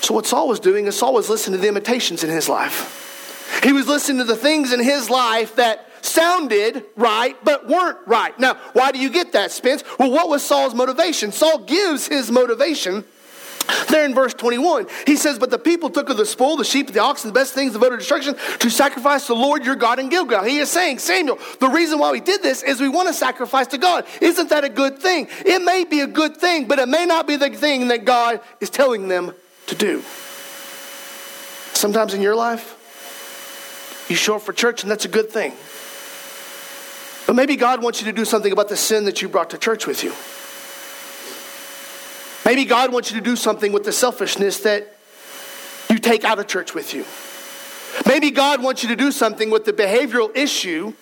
[0.00, 3.60] So, what Saul was doing is Saul was listening to the imitations in his life.
[3.62, 8.38] He was listening to the things in his life that sounded right but weren't right.
[8.38, 9.84] Now, why do you get that, Spence?
[9.98, 11.32] Well, what was Saul's motivation?
[11.32, 13.04] Saul gives his motivation
[13.88, 14.86] there in verse 21.
[15.06, 17.54] He says, But the people took of the spoil, the sheep, the oxen, the best
[17.54, 20.44] things, the vote of destruction, to sacrifice to the Lord your God in Gilgal.
[20.44, 23.66] He is saying, Samuel, the reason why we did this is we want to sacrifice
[23.68, 24.06] to God.
[24.20, 25.28] Isn't that a good thing?
[25.44, 28.40] It may be a good thing, but it may not be the thing that God
[28.60, 29.34] is telling them
[29.70, 30.02] to do.
[31.72, 32.76] Sometimes in your life,
[34.10, 35.54] you show up for church and that's a good thing.
[37.26, 39.58] But maybe God wants you to do something about the sin that you brought to
[39.58, 40.12] church with you.
[42.44, 44.96] Maybe God wants you to do something with the selfishness that
[45.88, 47.04] you take out of church with you.
[48.06, 50.92] Maybe God wants you to do something with the behavioral issue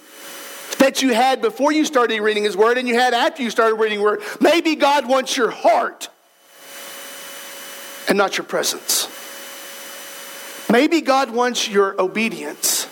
[0.78, 3.76] that you had before you started reading His Word and you had after you started
[3.76, 4.20] reading Word.
[4.40, 6.10] Maybe God wants your heart
[8.08, 9.06] and not your presence.
[10.70, 12.88] Maybe God wants your obedience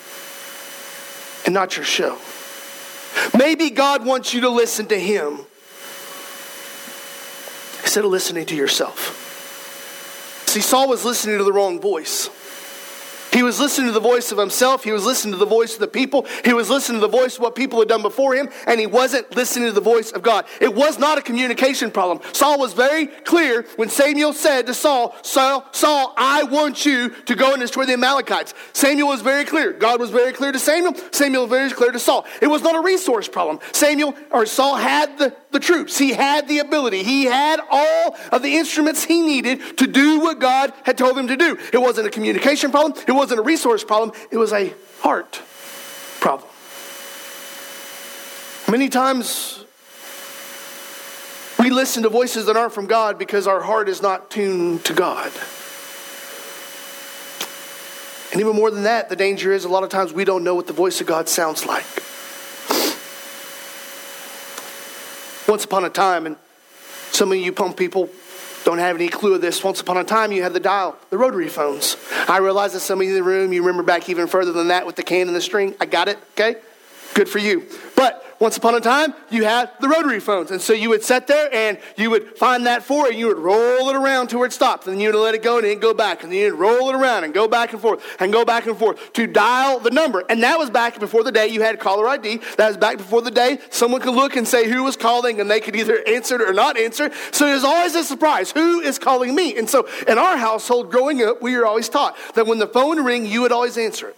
[1.45, 2.17] and not your show.
[3.37, 5.39] Maybe God wants you to listen to Him
[7.83, 9.25] instead of listening to yourself.
[10.47, 12.29] See, Saul was listening to the wrong voice.
[13.31, 14.83] He was listening to the voice of himself.
[14.83, 16.25] He was listening to the voice of the people.
[16.45, 18.87] He was listening to the voice of what people had done before him, and he
[18.87, 20.45] wasn't listening to the voice of God.
[20.61, 22.19] It was not a communication problem.
[22.33, 27.35] Saul was very clear when Samuel said to Saul, Saul, Saul, I want you to
[27.35, 28.53] go and destroy the Amalekites.
[28.73, 29.73] Samuel was very clear.
[29.73, 30.95] God was very clear to Samuel.
[31.11, 32.25] Samuel was very clear to Saul.
[32.41, 33.59] It was not a resource problem.
[33.71, 35.97] Samuel or Saul had the, the troops.
[35.97, 37.01] He had the ability.
[37.01, 41.27] He had all of the instruments he needed to do what God had told him
[41.29, 41.57] to do.
[41.73, 43.03] It wasn't a communication problem.
[43.07, 44.11] It wasn't a resource problem.
[44.29, 45.41] It was a heart
[46.19, 46.49] problem.
[48.69, 49.65] Many times
[51.57, 54.93] we listen to voices that aren't from God because our heart is not tuned to
[54.93, 55.31] God.
[58.31, 60.53] And even more than that, the danger is a lot of times we don't know
[60.53, 61.85] what the voice of God sounds like.
[65.47, 66.35] Once upon a time, and
[67.11, 68.09] some of you pump people
[68.65, 69.63] don't have any clue of this.
[69.63, 71.95] Once upon a time, you had the dial, the rotary phones.
[72.27, 74.67] I realize that some of you in the room, you remember back even further than
[74.67, 75.73] that with the can and the string.
[75.79, 76.59] I got it, okay?
[77.13, 77.65] Good for you.
[77.95, 80.51] But once upon a time, you had the rotary phones.
[80.51, 83.39] And so you would sit there and you would find that four and you would
[83.39, 84.85] roll it around to where it stopped.
[84.85, 86.23] And then you would let it go and it'd go back.
[86.23, 88.77] And then you'd roll it around and go back and forth and go back and
[88.77, 90.23] forth to dial the number.
[90.29, 92.41] And that was back before the day you had caller ID.
[92.57, 95.49] That was back before the day someone could look and say who was calling and
[95.49, 97.11] they could either answer it or not answer.
[97.31, 98.51] So it was always a surprise.
[98.51, 99.57] Who is calling me?
[99.57, 103.03] And so in our household growing up, we were always taught that when the phone
[103.03, 104.15] ring, you would always answer it.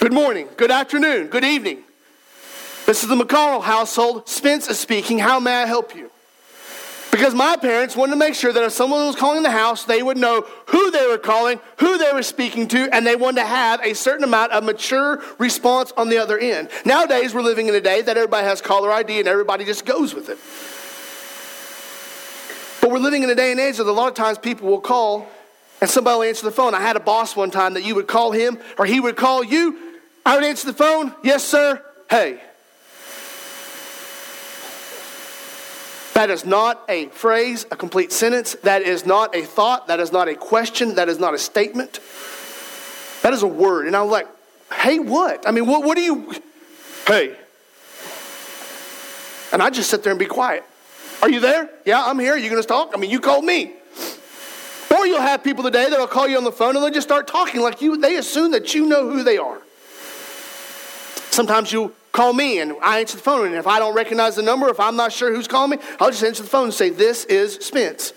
[0.00, 1.84] Good morning, good afternoon, good evening.
[2.86, 4.28] This is the McConnell household.
[4.28, 5.18] Spence is speaking.
[5.18, 6.10] How may I help you?
[7.10, 10.02] Because my parents wanted to make sure that if someone was calling the house, they
[10.02, 13.46] would know who they were calling, who they were speaking to, and they wanted to
[13.46, 16.70] have a certain amount of mature response on the other end.
[16.84, 20.14] Nowadays, we're living in a day that everybody has caller ID and everybody just goes
[20.14, 20.38] with it.
[22.80, 24.80] But we're living in a day and age that a lot of times people will
[24.80, 25.28] call
[25.80, 26.74] and somebody will answer the phone.
[26.74, 29.42] I had a boss one time that you would call him or he would call
[29.42, 29.98] you.
[30.24, 31.14] I would answer the phone.
[31.22, 31.84] Yes, sir.
[32.08, 32.40] Hey.
[36.20, 38.54] That is not a phrase, a complete sentence.
[38.62, 39.86] That is not a thought.
[39.86, 40.96] That is not a question.
[40.96, 41.98] That is not a statement.
[43.22, 43.86] That is a word.
[43.86, 44.26] And I'm like,
[44.70, 45.48] hey, what?
[45.48, 46.30] I mean, what, what do you,
[47.06, 47.34] hey.
[49.50, 50.62] And I just sit there and be quiet.
[51.22, 51.70] Are you there?
[51.86, 52.34] Yeah, I'm here.
[52.34, 52.90] Are you going to talk?
[52.92, 53.72] I mean, you called me.
[54.94, 57.28] Or you'll have people today that'll call you on the phone and they'll just start
[57.28, 59.62] talking like you, they assume that you know who they are.
[61.30, 63.46] Sometimes you call me and I answer the phone.
[63.46, 66.10] And if I don't recognize the number, if I'm not sure who's calling me, I'll
[66.10, 68.12] just answer the phone and say, This is Spence.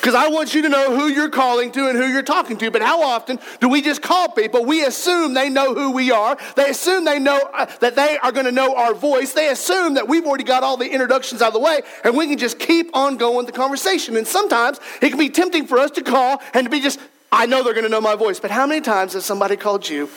[0.00, 2.70] Because I want you to know who you're calling to and who you're talking to.
[2.70, 4.64] But how often do we just call people?
[4.64, 6.38] We assume they know who we are.
[6.56, 9.34] They assume they know uh, that they are going to know our voice.
[9.34, 12.26] They assume that we've already got all the introductions out of the way and we
[12.26, 14.16] can just keep on going the conversation.
[14.16, 16.98] And sometimes it can be tempting for us to call and to be just,
[17.30, 18.40] I know they're going to know my voice.
[18.40, 20.08] But how many times has somebody called you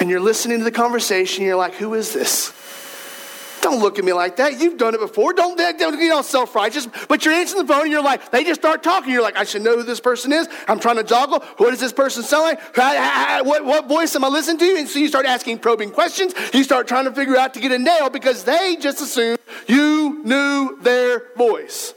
[0.00, 2.52] and you're listening to the conversation, you're like, who is this?
[3.60, 4.60] Don't look at me like that.
[4.60, 5.32] You've done it before.
[5.32, 6.88] Don't, don't get all self righteous.
[7.08, 9.12] But you're answering the phone and you're like, they just start talking.
[9.12, 10.48] You're like, I should know who this person is.
[10.68, 11.42] I'm trying to joggle.
[11.58, 12.60] What is this person like?
[13.44, 14.76] What, what voice am I listening to?
[14.78, 16.34] And so you start asking probing questions.
[16.54, 20.22] You start trying to figure out to get a nail because they just assumed you
[20.24, 21.94] knew their voice.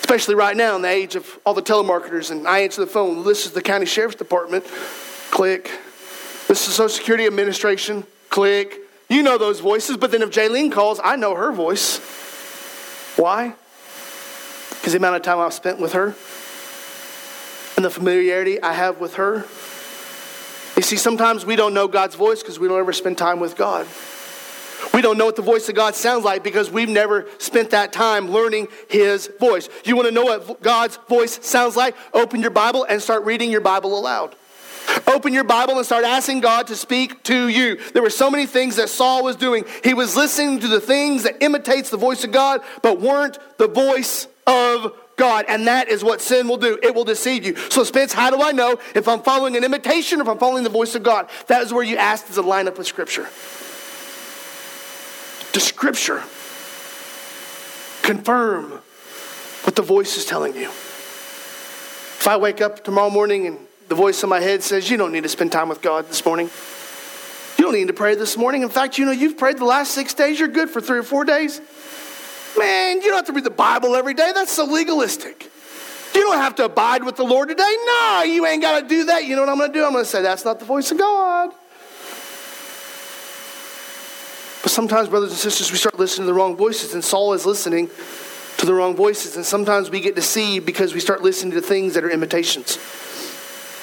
[0.00, 2.30] Especially right now in the age of all the telemarketers.
[2.30, 3.24] And I answer the phone.
[3.24, 4.64] This is the county sheriff's department.
[5.30, 5.70] Click.
[6.48, 8.04] This is Social Security Administration.
[8.30, 8.78] Click.
[9.08, 11.98] You know those voices, but then if Jaylene calls, I know her voice.
[13.16, 13.54] Why?
[14.70, 16.14] Because the amount of time I've spent with her
[17.76, 19.44] and the familiarity I have with her.
[20.76, 23.56] You see, sometimes we don't know God's voice because we don't ever spend time with
[23.56, 23.86] God.
[24.92, 27.92] We don't know what the voice of God sounds like because we've never spent that
[27.92, 29.68] time learning His voice.
[29.84, 31.96] You want to know what God's voice sounds like?
[32.12, 34.36] Open your Bible and start reading your Bible aloud.
[35.06, 37.76] Open your Bible and start asking God to speak to you.
[37.92, 39.64] There were so many things that Saul was doing.
[39.84, 43.68] He was listening to the things that imitates the voice of God, but weren't the
[43.68, 45.46] voice of God.
[45.48, 46.78] And that is what sin will do.
[46.82, 47.56] It will deceive you.
[47.70, 50.64] So, Spence, how do I know if I'm following an imitation or if I'm following
[50.64, 51.28] the voice of God?
[51.46, 53.28] That is where you ask, it line up with Scripture?
[55.52, 56.22] Does Scripture
[58.02, 58.72] confirm
[59.62, 60.68] what the voice is telling you?
[60.68, 65.12] If I wake up tomorrow morning and the voice in my head says, You don't
[65.12, 66.50] need to spend time with God this morning.
[67.58, 68.62] You don't need to pray this morning.
[68.62, 70.38] In fact, you know, you've prayed the last six days.
[70.38, 71.60] You're good for three or four days.
[72.58, 74.32] Man, you don't have to read the Bible every day.
[74.34, 75.50] That's so legalistic.
[76.14, 77.62] You don't have to abide with the Lord today.
[77.86, 79.24] No, you ain't got to do that.
[79.24, 79.84] You know what I'm going to do?
[79.84, 81.50] I'm going to say, That's not the voice of God.
[84.62, 87.46] But sometimes, brothers and sisters, we start listening to the wrong voices, and Saul is
[87.46, 87.88] listening
[88.56, 89.36] to the wrong voices.
[89.36, 92.78] And sometimes we get deceived because we start listening to things that are imitations.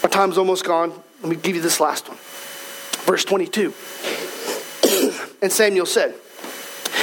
[0.03, 0.91] Our time's almost gone.
[1.21, 2.17] Let me give you this last one.
[3.05, 3.73] Verse 22.
[5.41, 6.13] and Samuel said,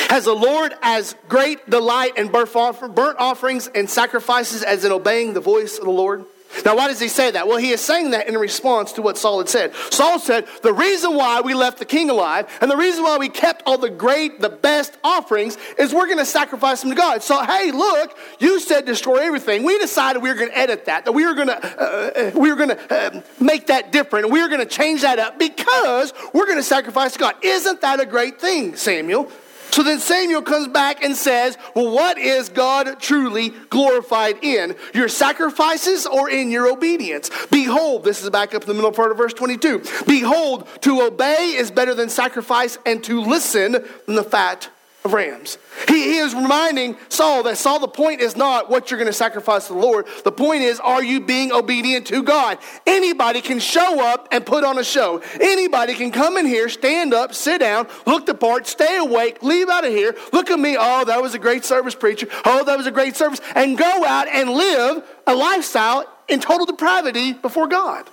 [0.09, 5.41] Has the Lord as great delight in burnt offerings and sacrifices as in obeying the
[5.41, 6.27] voice of the Lord?
[6.65, 7.47] Now, why does he say that?
[7.47, 9.75] Well, he is saying that in response to what Saul had said.
[9.91, 13.29] Saul said, The reason why we left the king alive and the reason why we
[13.29, 17.23] kept all the great, the best offerings is we're going to sacrifice them to God.
[17.23, 19.65] So, hey, look, you said destroy everything.
[19.65, 22.31] We decided we were going to edit that, that we were going to, uh, uh,
[22.39, 25.19] we were going to uh, make that different and we were going to change that
[25.19, 27.35] up because we're going to sacrifice to God.
[27.43, 29.31] Isn't that a great thing, Samuel?
[29.73, 34.77] So then Samuel comes back and says, Well, what is God truly glorified in?
[34.95, 37.31] Your sacrifices or in your obedience?
[37.51, 39.85] Behold, this is back up in the middle part of verse 22.
[40.07, 44.69] Behold, to obey is better than sacrifice, and to listen than the fat
[45.05, 45.57] of rams.
[45.89, 49.13] He, he is reminding Saul that Saul, the point is not what you're going to
[49.13, 50.07] sacrifice to the Lord.
[50.25, 52.59] The point is, are you being obedient to God?
[52.87, 55.23] Anybody can show up and put on a show.
[55.41, 59.71] Anybody can come in here, stand up, sit down, look the part, stay awake, leave
[59.71, 62.29] out of here, look at me, oh, that was a great service, preacher.
[62.45, 63.41] Oh, that was a great service.
[63.55, 68.09] And go out and live a lifestyle in total depravity before God.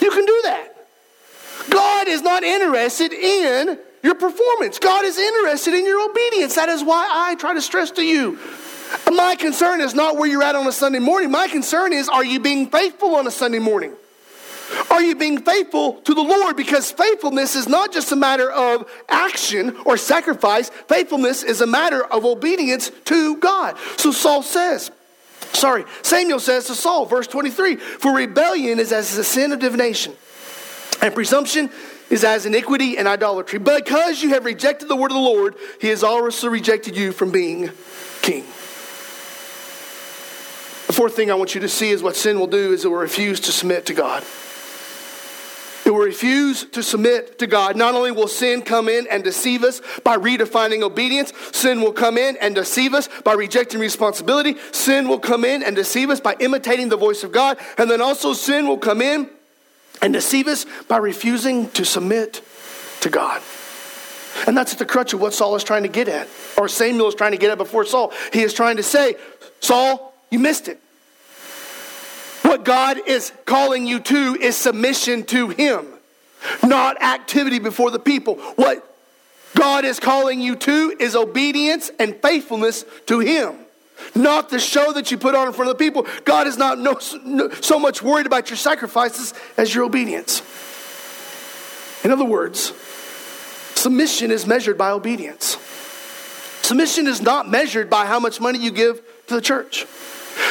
[0.00, 0.72] You can do that.
[1.68, 4.78] God is not interested in your performance.
[4.78, 6.54] God is interested in your obedience.
[6.54, 8.38] That is why I try to stress to you.
[9.12, 11.30] My concern is not where you're at on a Sunday morning.
[11.30, 13.92] My concern is are you being faithful on a Sunday morning?
[14.90, 16.56] Are you being faithful to the Lord?
[16.56, 22.04] Because faithfulness is not just a matter of action or sacrifice, faithfulness is a matter
[22.04, 23.76] of obedience to God.
[23.96, 24.90] So Saul says,
[25.52, 30.14] sorry, Samuel says to Saul, verse 23 For rebellion is as the sin of divination,
[31.02, 31.70] and presumption
[32.10, 33.58] is as iniquity and idolatry.
[33.58, 37.30] Because you have rejected the word of the Lord, he has also rejected you from
[37.30, 37.70] being
[38.22, 38.44] king.
[40.86, 42.88] The fourth thing I want you to see is what sin will do is it
[42.88, 44.22] will refuse to submit to God.
[45.84, 47.76] It will refuse to submit to God.
[47.76, 52.18] Not only will sin come in and deceive us by redefining obedience, sin will come
[52.18, 54.56] in and deceive us by rejecting responsibility.
[54.72, 57.58] Sin will come in and deceive us by imitating the voice of God.
[57.78, 59.30] And then also sin will come in
[60.02, 62.42] and deceive us by refusing to submit
[63.00, 63.42] to God.
[64.46, 66.28] And that's at the crutch of what Saul is trying to get at,
[66.58, 68.12] or Samuel is trying to get at before Saul.
[68.32, 69.16] He is trying to say,
[69.60, 70.80] Saul, you missed it.
[72.42, 75.86] What God is calling you to is submission to Him,
[76.62, 78.36] not activity before the people.
[78.56, 78.84] What
[79.56, 83.65] God is calling you to is obedience and faithfulness to Him
[84.14, 86.06] not the show that you put on in front of the people.
[86.24, 90.42] God is not no, no, so much worried about your sacrifices as your obedience.
[92.04, 92.72] In other words,
[93.74, 95.56] submission is measured by obedience.
[96.62, 99.86] Submission is not measured by how much money you give to the church.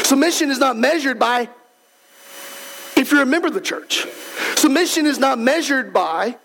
[0.04, 1.50] Submission is not measured by
[2.96, 4.06] if you're a member of the church.
[4.56, 6.38] Submission is not measured by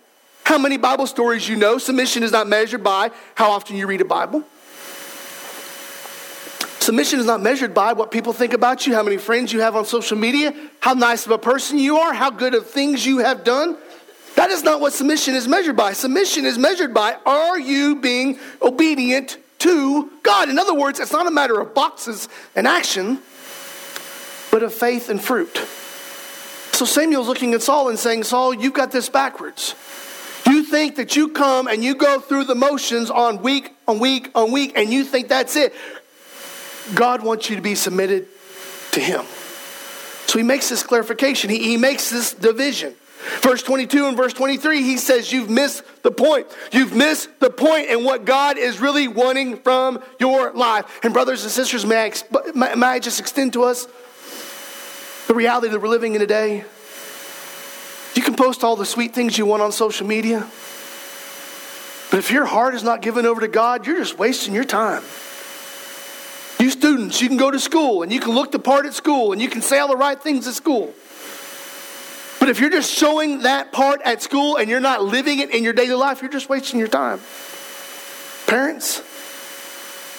[0.43, 1.77] how many Bible stories you know.
[1.77, 4.43] Submission is not measured by how often you read a Bible.
[6.81, 9.75] Submission is not measured by what people think about you, how many friends you have
[9.75, 13.19] on social media, how nice of a person you are, how good of things you
[13.19, 13.77] have done.
[14.35, 15.93] That is not what submission is measured by.
[15.93, 20.49] Submission is measured by are you being obedient to God?
[20.49, 23.19] In other words, it's not a matter of boxes and action,
[24.49, 25.55] but of faith and fruit.
[26.73, 29.75] So Samuel's looking at Saul and saying, Saul, you've got this backwards.
[30.47, 34.31] You think that you come and you go through the motions on week on week
[34.33, 35.73] on week, and you think that's it.
[36.93, 38.27] God wants you to be submitted
[38.91, 39.25] to Him.
[40.27, 42.95] So he makes this clarification, he, he makes this division.
[43.41, 46.47] Verse 22 and verse 23, he says, You've missed the point.
[46.71, 50.85] You've missed the point in what God is really wanting from your life.
[51.03, 52.11] And, brothers and sisters, may
[52.55, 53.87] I, may I just extend to us
[55.27, 56.63] the reality that we're living in today?
[58.15, 60.39] You can post all the sweet things you want on social media,
[62.09, 65.03] but if your heart is not given over to God, you're just wasting your time.
[66.71, 69.41] Students, you can go to school and you can look the part at school and
[69.41, 70.93] you can say all the right things at school.
[72.39, 75.63] But if you're just showing that part at school and you're not living it in
[75.63, 77.19] your daily life, you're just wasting your time.
[78.47, 79.03] Parents,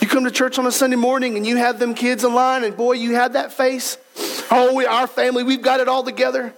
[0.01, 2.65] you come to church on a Sunday morning and you have them kids in line,
[2.65, 3.99] and boy, you have that face.
[4.51, 6.43] Oh, we, our family, we've got it all together.
[6.45, 6.55] And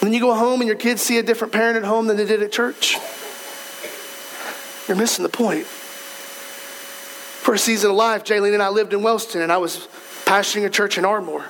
[0.00, 2.24] then you go home and your kids see a different parent at home than they
[2.24, 2.96] did at church.
[4.88, 5.66] You're missing the point.
[7.46, 9.86] For a season of life, Jaylene and I lived in Wellston, and I was
[10.24, 11.44] pastoring a church in Ardmore.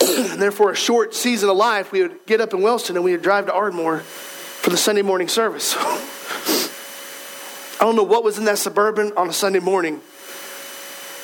[0.00, 3.04] and then for a short season of life, we would get up in Wellston and
[3.04, 5.74] we would drive to Ardmore for the Sunday morning service.
[7.80, 10.00] I don't know what was in that suburban on a Sunday morning,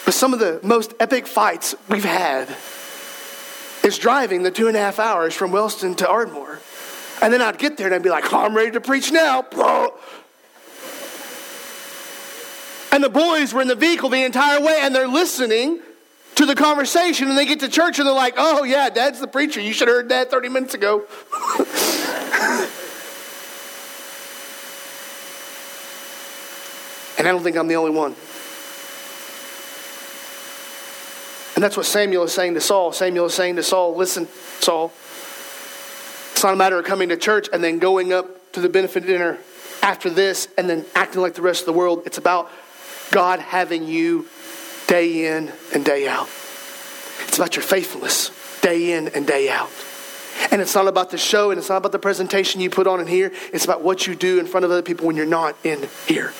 [0.04, 2.48] but some of the most epic fights we've had
[3.84, 6.58] is driving the two and a half hours from Wellston to Ardmore.
[7.22, 9.46] And then I'd get there and I'd be like, oh, I'm ready to preach now.
[12.98, 15.78] And the boys were in the vehicle the entire way and they're listening
[16.34, 19.28] to the conversation and they get to church and they're like, oh, yeah, dad's the
[19.28, 19.60] preacher.
[19.60, 21.04] You should have heard that 30 minutes ago.
[27.18, 28.16] and I don't think I'm the only one.
[31.54, 32.90] And that's what Samuel is saying to Saul.
[32.90, 34.26] Samuel is saying to Saul, listen,
[34.58, 34.92] Saul,
[36.32, 39.06] it's not a matter of coming to church and then going up to the benefit
[39.06, 39.38] dinner
[39.84, 42.02] after this and then acting like the rest of the world.
[42.04, 42.50] It's about
[43.10, 44.26] God having you
[44.86, 46.28] day in and day out.
[47.26, 48.30] It's about your faithfulness
[48.60, 49.70] day in and day out.
[50.50, 53.00] And it's not about the show and it's not about the presentation you put on
[53.00, 53.32] in here.
[53.52, 56.32] It's about what you do in front of other people when you're not in here.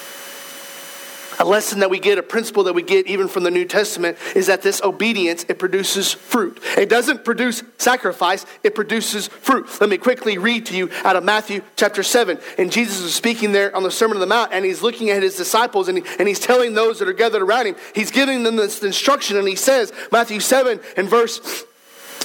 [1.39, 4.19] A lesson that we get, a principle that we get even from the New Testament
[4.35, 6.61] is that this obedience, it produces fruit.
[6.77, 9.69] It doesn't produce sacrifice, it produces fruit.
[9.81, 12.39] Let me quickly read to you out of Matthew chapter 7.
[12.59, 15.23] And Jesus is speaking there on the Sermon on the Mount, and he's looking at
[15.23, 18.43] his disciples, and, he, and he's telling those that are gathered around him, he's giving
[18.43, 21.65] them this instruction, and he says, Matthew 7 and verse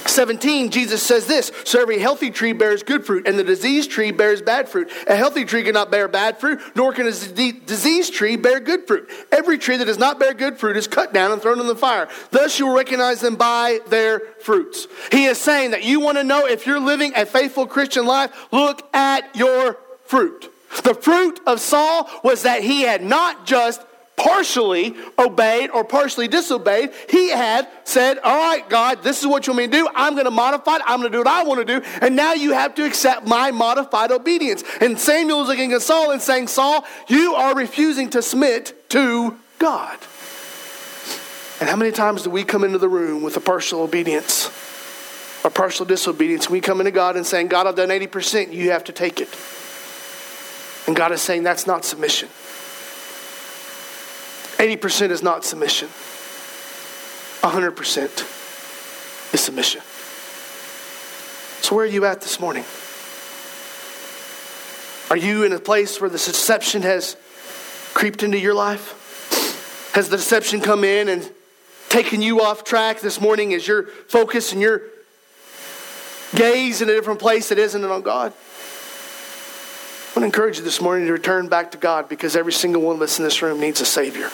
[0.06, 4.10] 17, Jesus says this So every healthy tree bears good fruit, and the diseased tree
[4.10, 4.90] bears bad fruit.
[5.06, 9.08] A healthy tree cannot bear bad fruit, nor can a diseased tree bear good fruit.
[9.32, 11.76] Every tree that does not bear good fruit is cut down and thrown in the
[11.76, 12.08] fire.
[12.30, 14.86] Thus you will recognize them by their fruits.
[15.10, 18.52] He is saying that you want to know if you're living a faithful Christian life,
[18.52, 20.50] look at your fruit.
[20.82, 23.80] The fruit of Saul was that he had not just
[24.16, 26.92] partially obeyed or partially disobeyed.
[27.08, 29.88] He had said, All right, God, this is what you want me to do.
[29.94, 30.82] I'm going to modify it.
[30.86, 31.86] I'm going to do what I want to do.
[32.00, 34.62] And now you have to accept my modified obedience.
[34.80, 39.38] And Samuel is looking at Saul and saying, Saul, you are refusing to submit to
[39.58, 39.98] God.
[41.60, 44.50] And how many times do we come into the room with a partial obedience?
[45.44, 46.48] or partial disobedience.
[46.48, 49.28] We come into God and saying, God, I've done 80%, you have to take it.
[50.86, 52.30] And God is saying that's not submission.
[54.58, 55.88] 80% is not submission,
[57.42, 59.82] 100% is submission.
[61.62, 62.64] So, where are you at this morning?
[65.10, 67.16] Are you in a place where the deception has
[67.94, 69.90] creeped into your life?
[69.94, 71.30] Has the deception come in and
[71.88, 73.52] taken you off track this morning?
[73.52, 74.82] Is your focus and your
[76.34, 78.32] gaze in a different place that isn't on God?
[80.14, 82.82] I want to encourage you this morning to return back to God because every single
[82.82, 84.30] one of us in this room needs a Savior.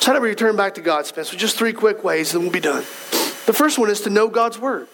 [0.00, 1.36] So, how do we return back to God, Spencer?
[1.36, 2.80] Just three quick ways, and we'll be done.
[3.44, 4.88] The first one is to know God's Word.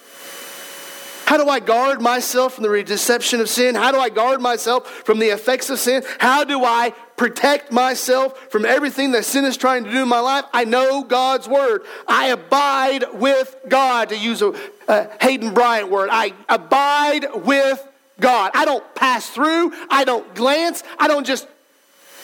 [1.27, 3.77] How do I guard myself from the deception of sin?
[3.77, 6.03] How do I guard myself from the effects of sin?
[6.19, 10.19] How do I protect myself from everything that sin is trying to do in my
[10.19, 10.45] life?
[10.53, 11.85] I know God's word.
[12.09, 14.55] I abide with God, to use a,
[14.89, 16.09] a Hayden Bryant word.
[16.11, 17.87] I abide with
[18.21, 18.53] God.
[18.55, 19.73] I don't pass through.
[19.89, 20.83] I don't glance.
[20.99, 21.47] I don't just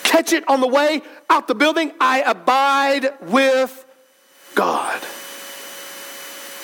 [0.02, 1.92] catch it on the way out the building.
[2.00, 3.84] I abide with
[4.54, 5.02] God.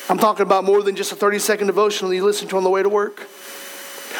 [0.09, 2.71] I'm talking about more than just a 30 second devotional you listen to on the
[2.71, 3.27] way to work.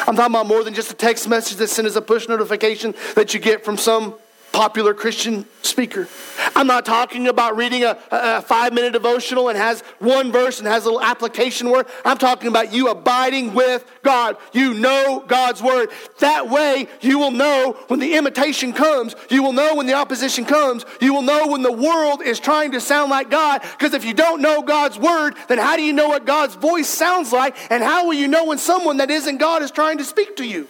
[0.07, 2.93] I'm talking about more than just a text message that sends as a push notification
[3.15, 4.15] that you get from some
[4.55, 6.07] popular Christian speaker.
[6.55, 10.67] I'm not talking about reading a, a, five minute devotional and has one verse and
[10.67, 11.87] has a little application word.
[12.05, 14.37] I'm talking about you abiding with God.
[14.53, 15.89] You know God's word.
[16.19, 19.13] That way, you will know when the imitation comes.
[19.29, 20.85] You will know when the opposition comes.
[21.01, 23.61] You will know when the world is trying to sound like God.
[23.61, 26.87] Because if you don't know God's word, then how do you know what God's voice
[26.87, 27.57] sounds like?
[27.69, 30.47] And how will you know when someone that isn't God is trying to speak to
[30.47, 30.69] you?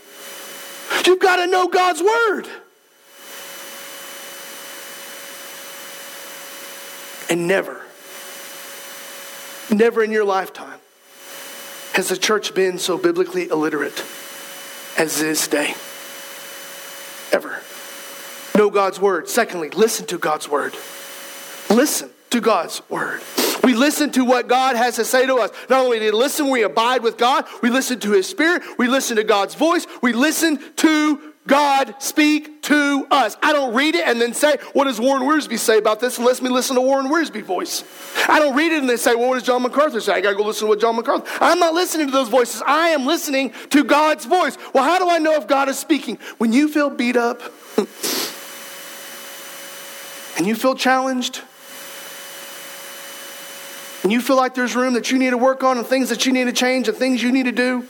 [1.06, 2.50] You've got to know God's word.
[7.30, 7.82] And never,
[9.72, 10.80] never in your lifetime
[11.94, 14.04] has the church been so biblically illiterate
[14.98, 15.74] as this day.
[17.32, 17.62] Ever.
[18.56, 19.28] Know God's word.
[19.28, 20.76] Secondly, listen to God's word.
[21.70, 23.22] Listen to God's word.
[23.64, 25.52] We listen to what God has to say to us.
[25.70, 28.88] Not only do we listen, we abide with God, we listen to His Spirit, we
[28.88, 33.38] listen to God's voice, we listen to God speak to us.
[33.44, 36.18] I don't read it and then say, What does Warren Wiersbe say about this?
[36.18, 37.84] And let me listen to Warren Wiersbe's voice.
[38.28, 40.14] I don't read it and then say, Well, what does John MacArthur say?
[40.14, 41.30] I got to go listen to what John MacArthur.
[41.40, 42.64] I'm not listening to those voices.
[42.66, 44.58] I am listening to God's voice.
[44.74, 46.18] Well, how do I know if God is speaking?
[46.40, 47.42] When you feel beat up
[50.38, 51.42] and you feel challenged
[54.02, 56.26] and you feel like there's room that you need to work on and things that
[56.26, 57.88] you need to change and things you need to do,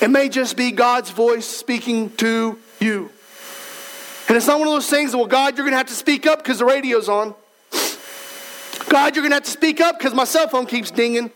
[0.00, 3.10] it may just be God's voice speaking to you.
[4.28, 6.26] And it's not one of those things well, God, you're going to have to speak
[6.26, 7.34] up because the radio's on.
[8.88, 11.30] God, you're going to have to speak up because my cell phone keeps dinging.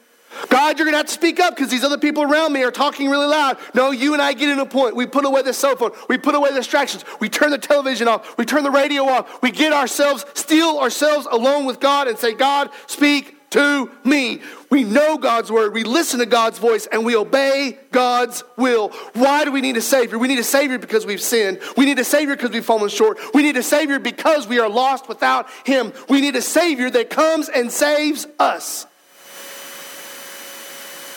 [0.48, 2.70] God, you're going to have to speak up because these other people around me are
[2.70, 3.58] talking really loud.
[3.74, 4.96] No, you and I get in a point.
[4.96, 5.92] We put away the cell phone.
[6.08, 7.04] We put away the distractions.
[7.20, 8.36] We turn the television off.
[8.38, 9.42] We turn the radio off.
[9.42, 14.40] We get ourselves, steal ourselves alone with God and say, God, speak to me.
[14.70, 18.88] We know God's word, we listen to God's voice, and we obey God's will.
[19.12, 20.18] Why do we need a Savior?
[20.18, 21.60] We need a Savior because we've sinned.
[21.76, 23.18] We need a Savior because we've fallen short.
[23.34, 25.92] We need a Savior because we are lost without Him.
[26.08, 28.86] We need a Savior that comes and saves us.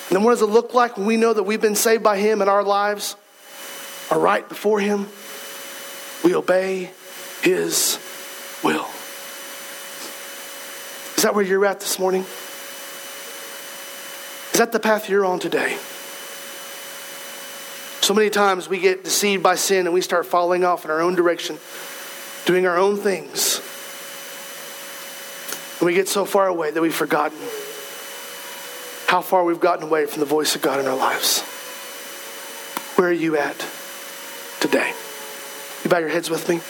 [0.10, 2.18] And then what does it look like when we know that we've been saved by
[2.18, 3.16] Him and our lives
[4.12, 5.08] are right before Him?
[6.24, 6.92] We obey
[7.42, 8.00] His
[8.64, 8.88] will.
[11.26, 12.22] That where you're at this morning?
[14.54, 15.76] Is that the path you're on today?
[18.02, 21.02] So many times we get deceived by sin and we start falling off in our
[21.02, 21.58] own direction,
[22.46, 23.60] doing our own things.
[25.80, 27.40] And we get so far away that we've forgotten
[29.08, 31.42] how far we've gotten away from the voice of God in our lives.
[33.00, 33.66] Where are you at
[34.60, 34.94] today?
[35.84, 36.62] You bow your heads with me.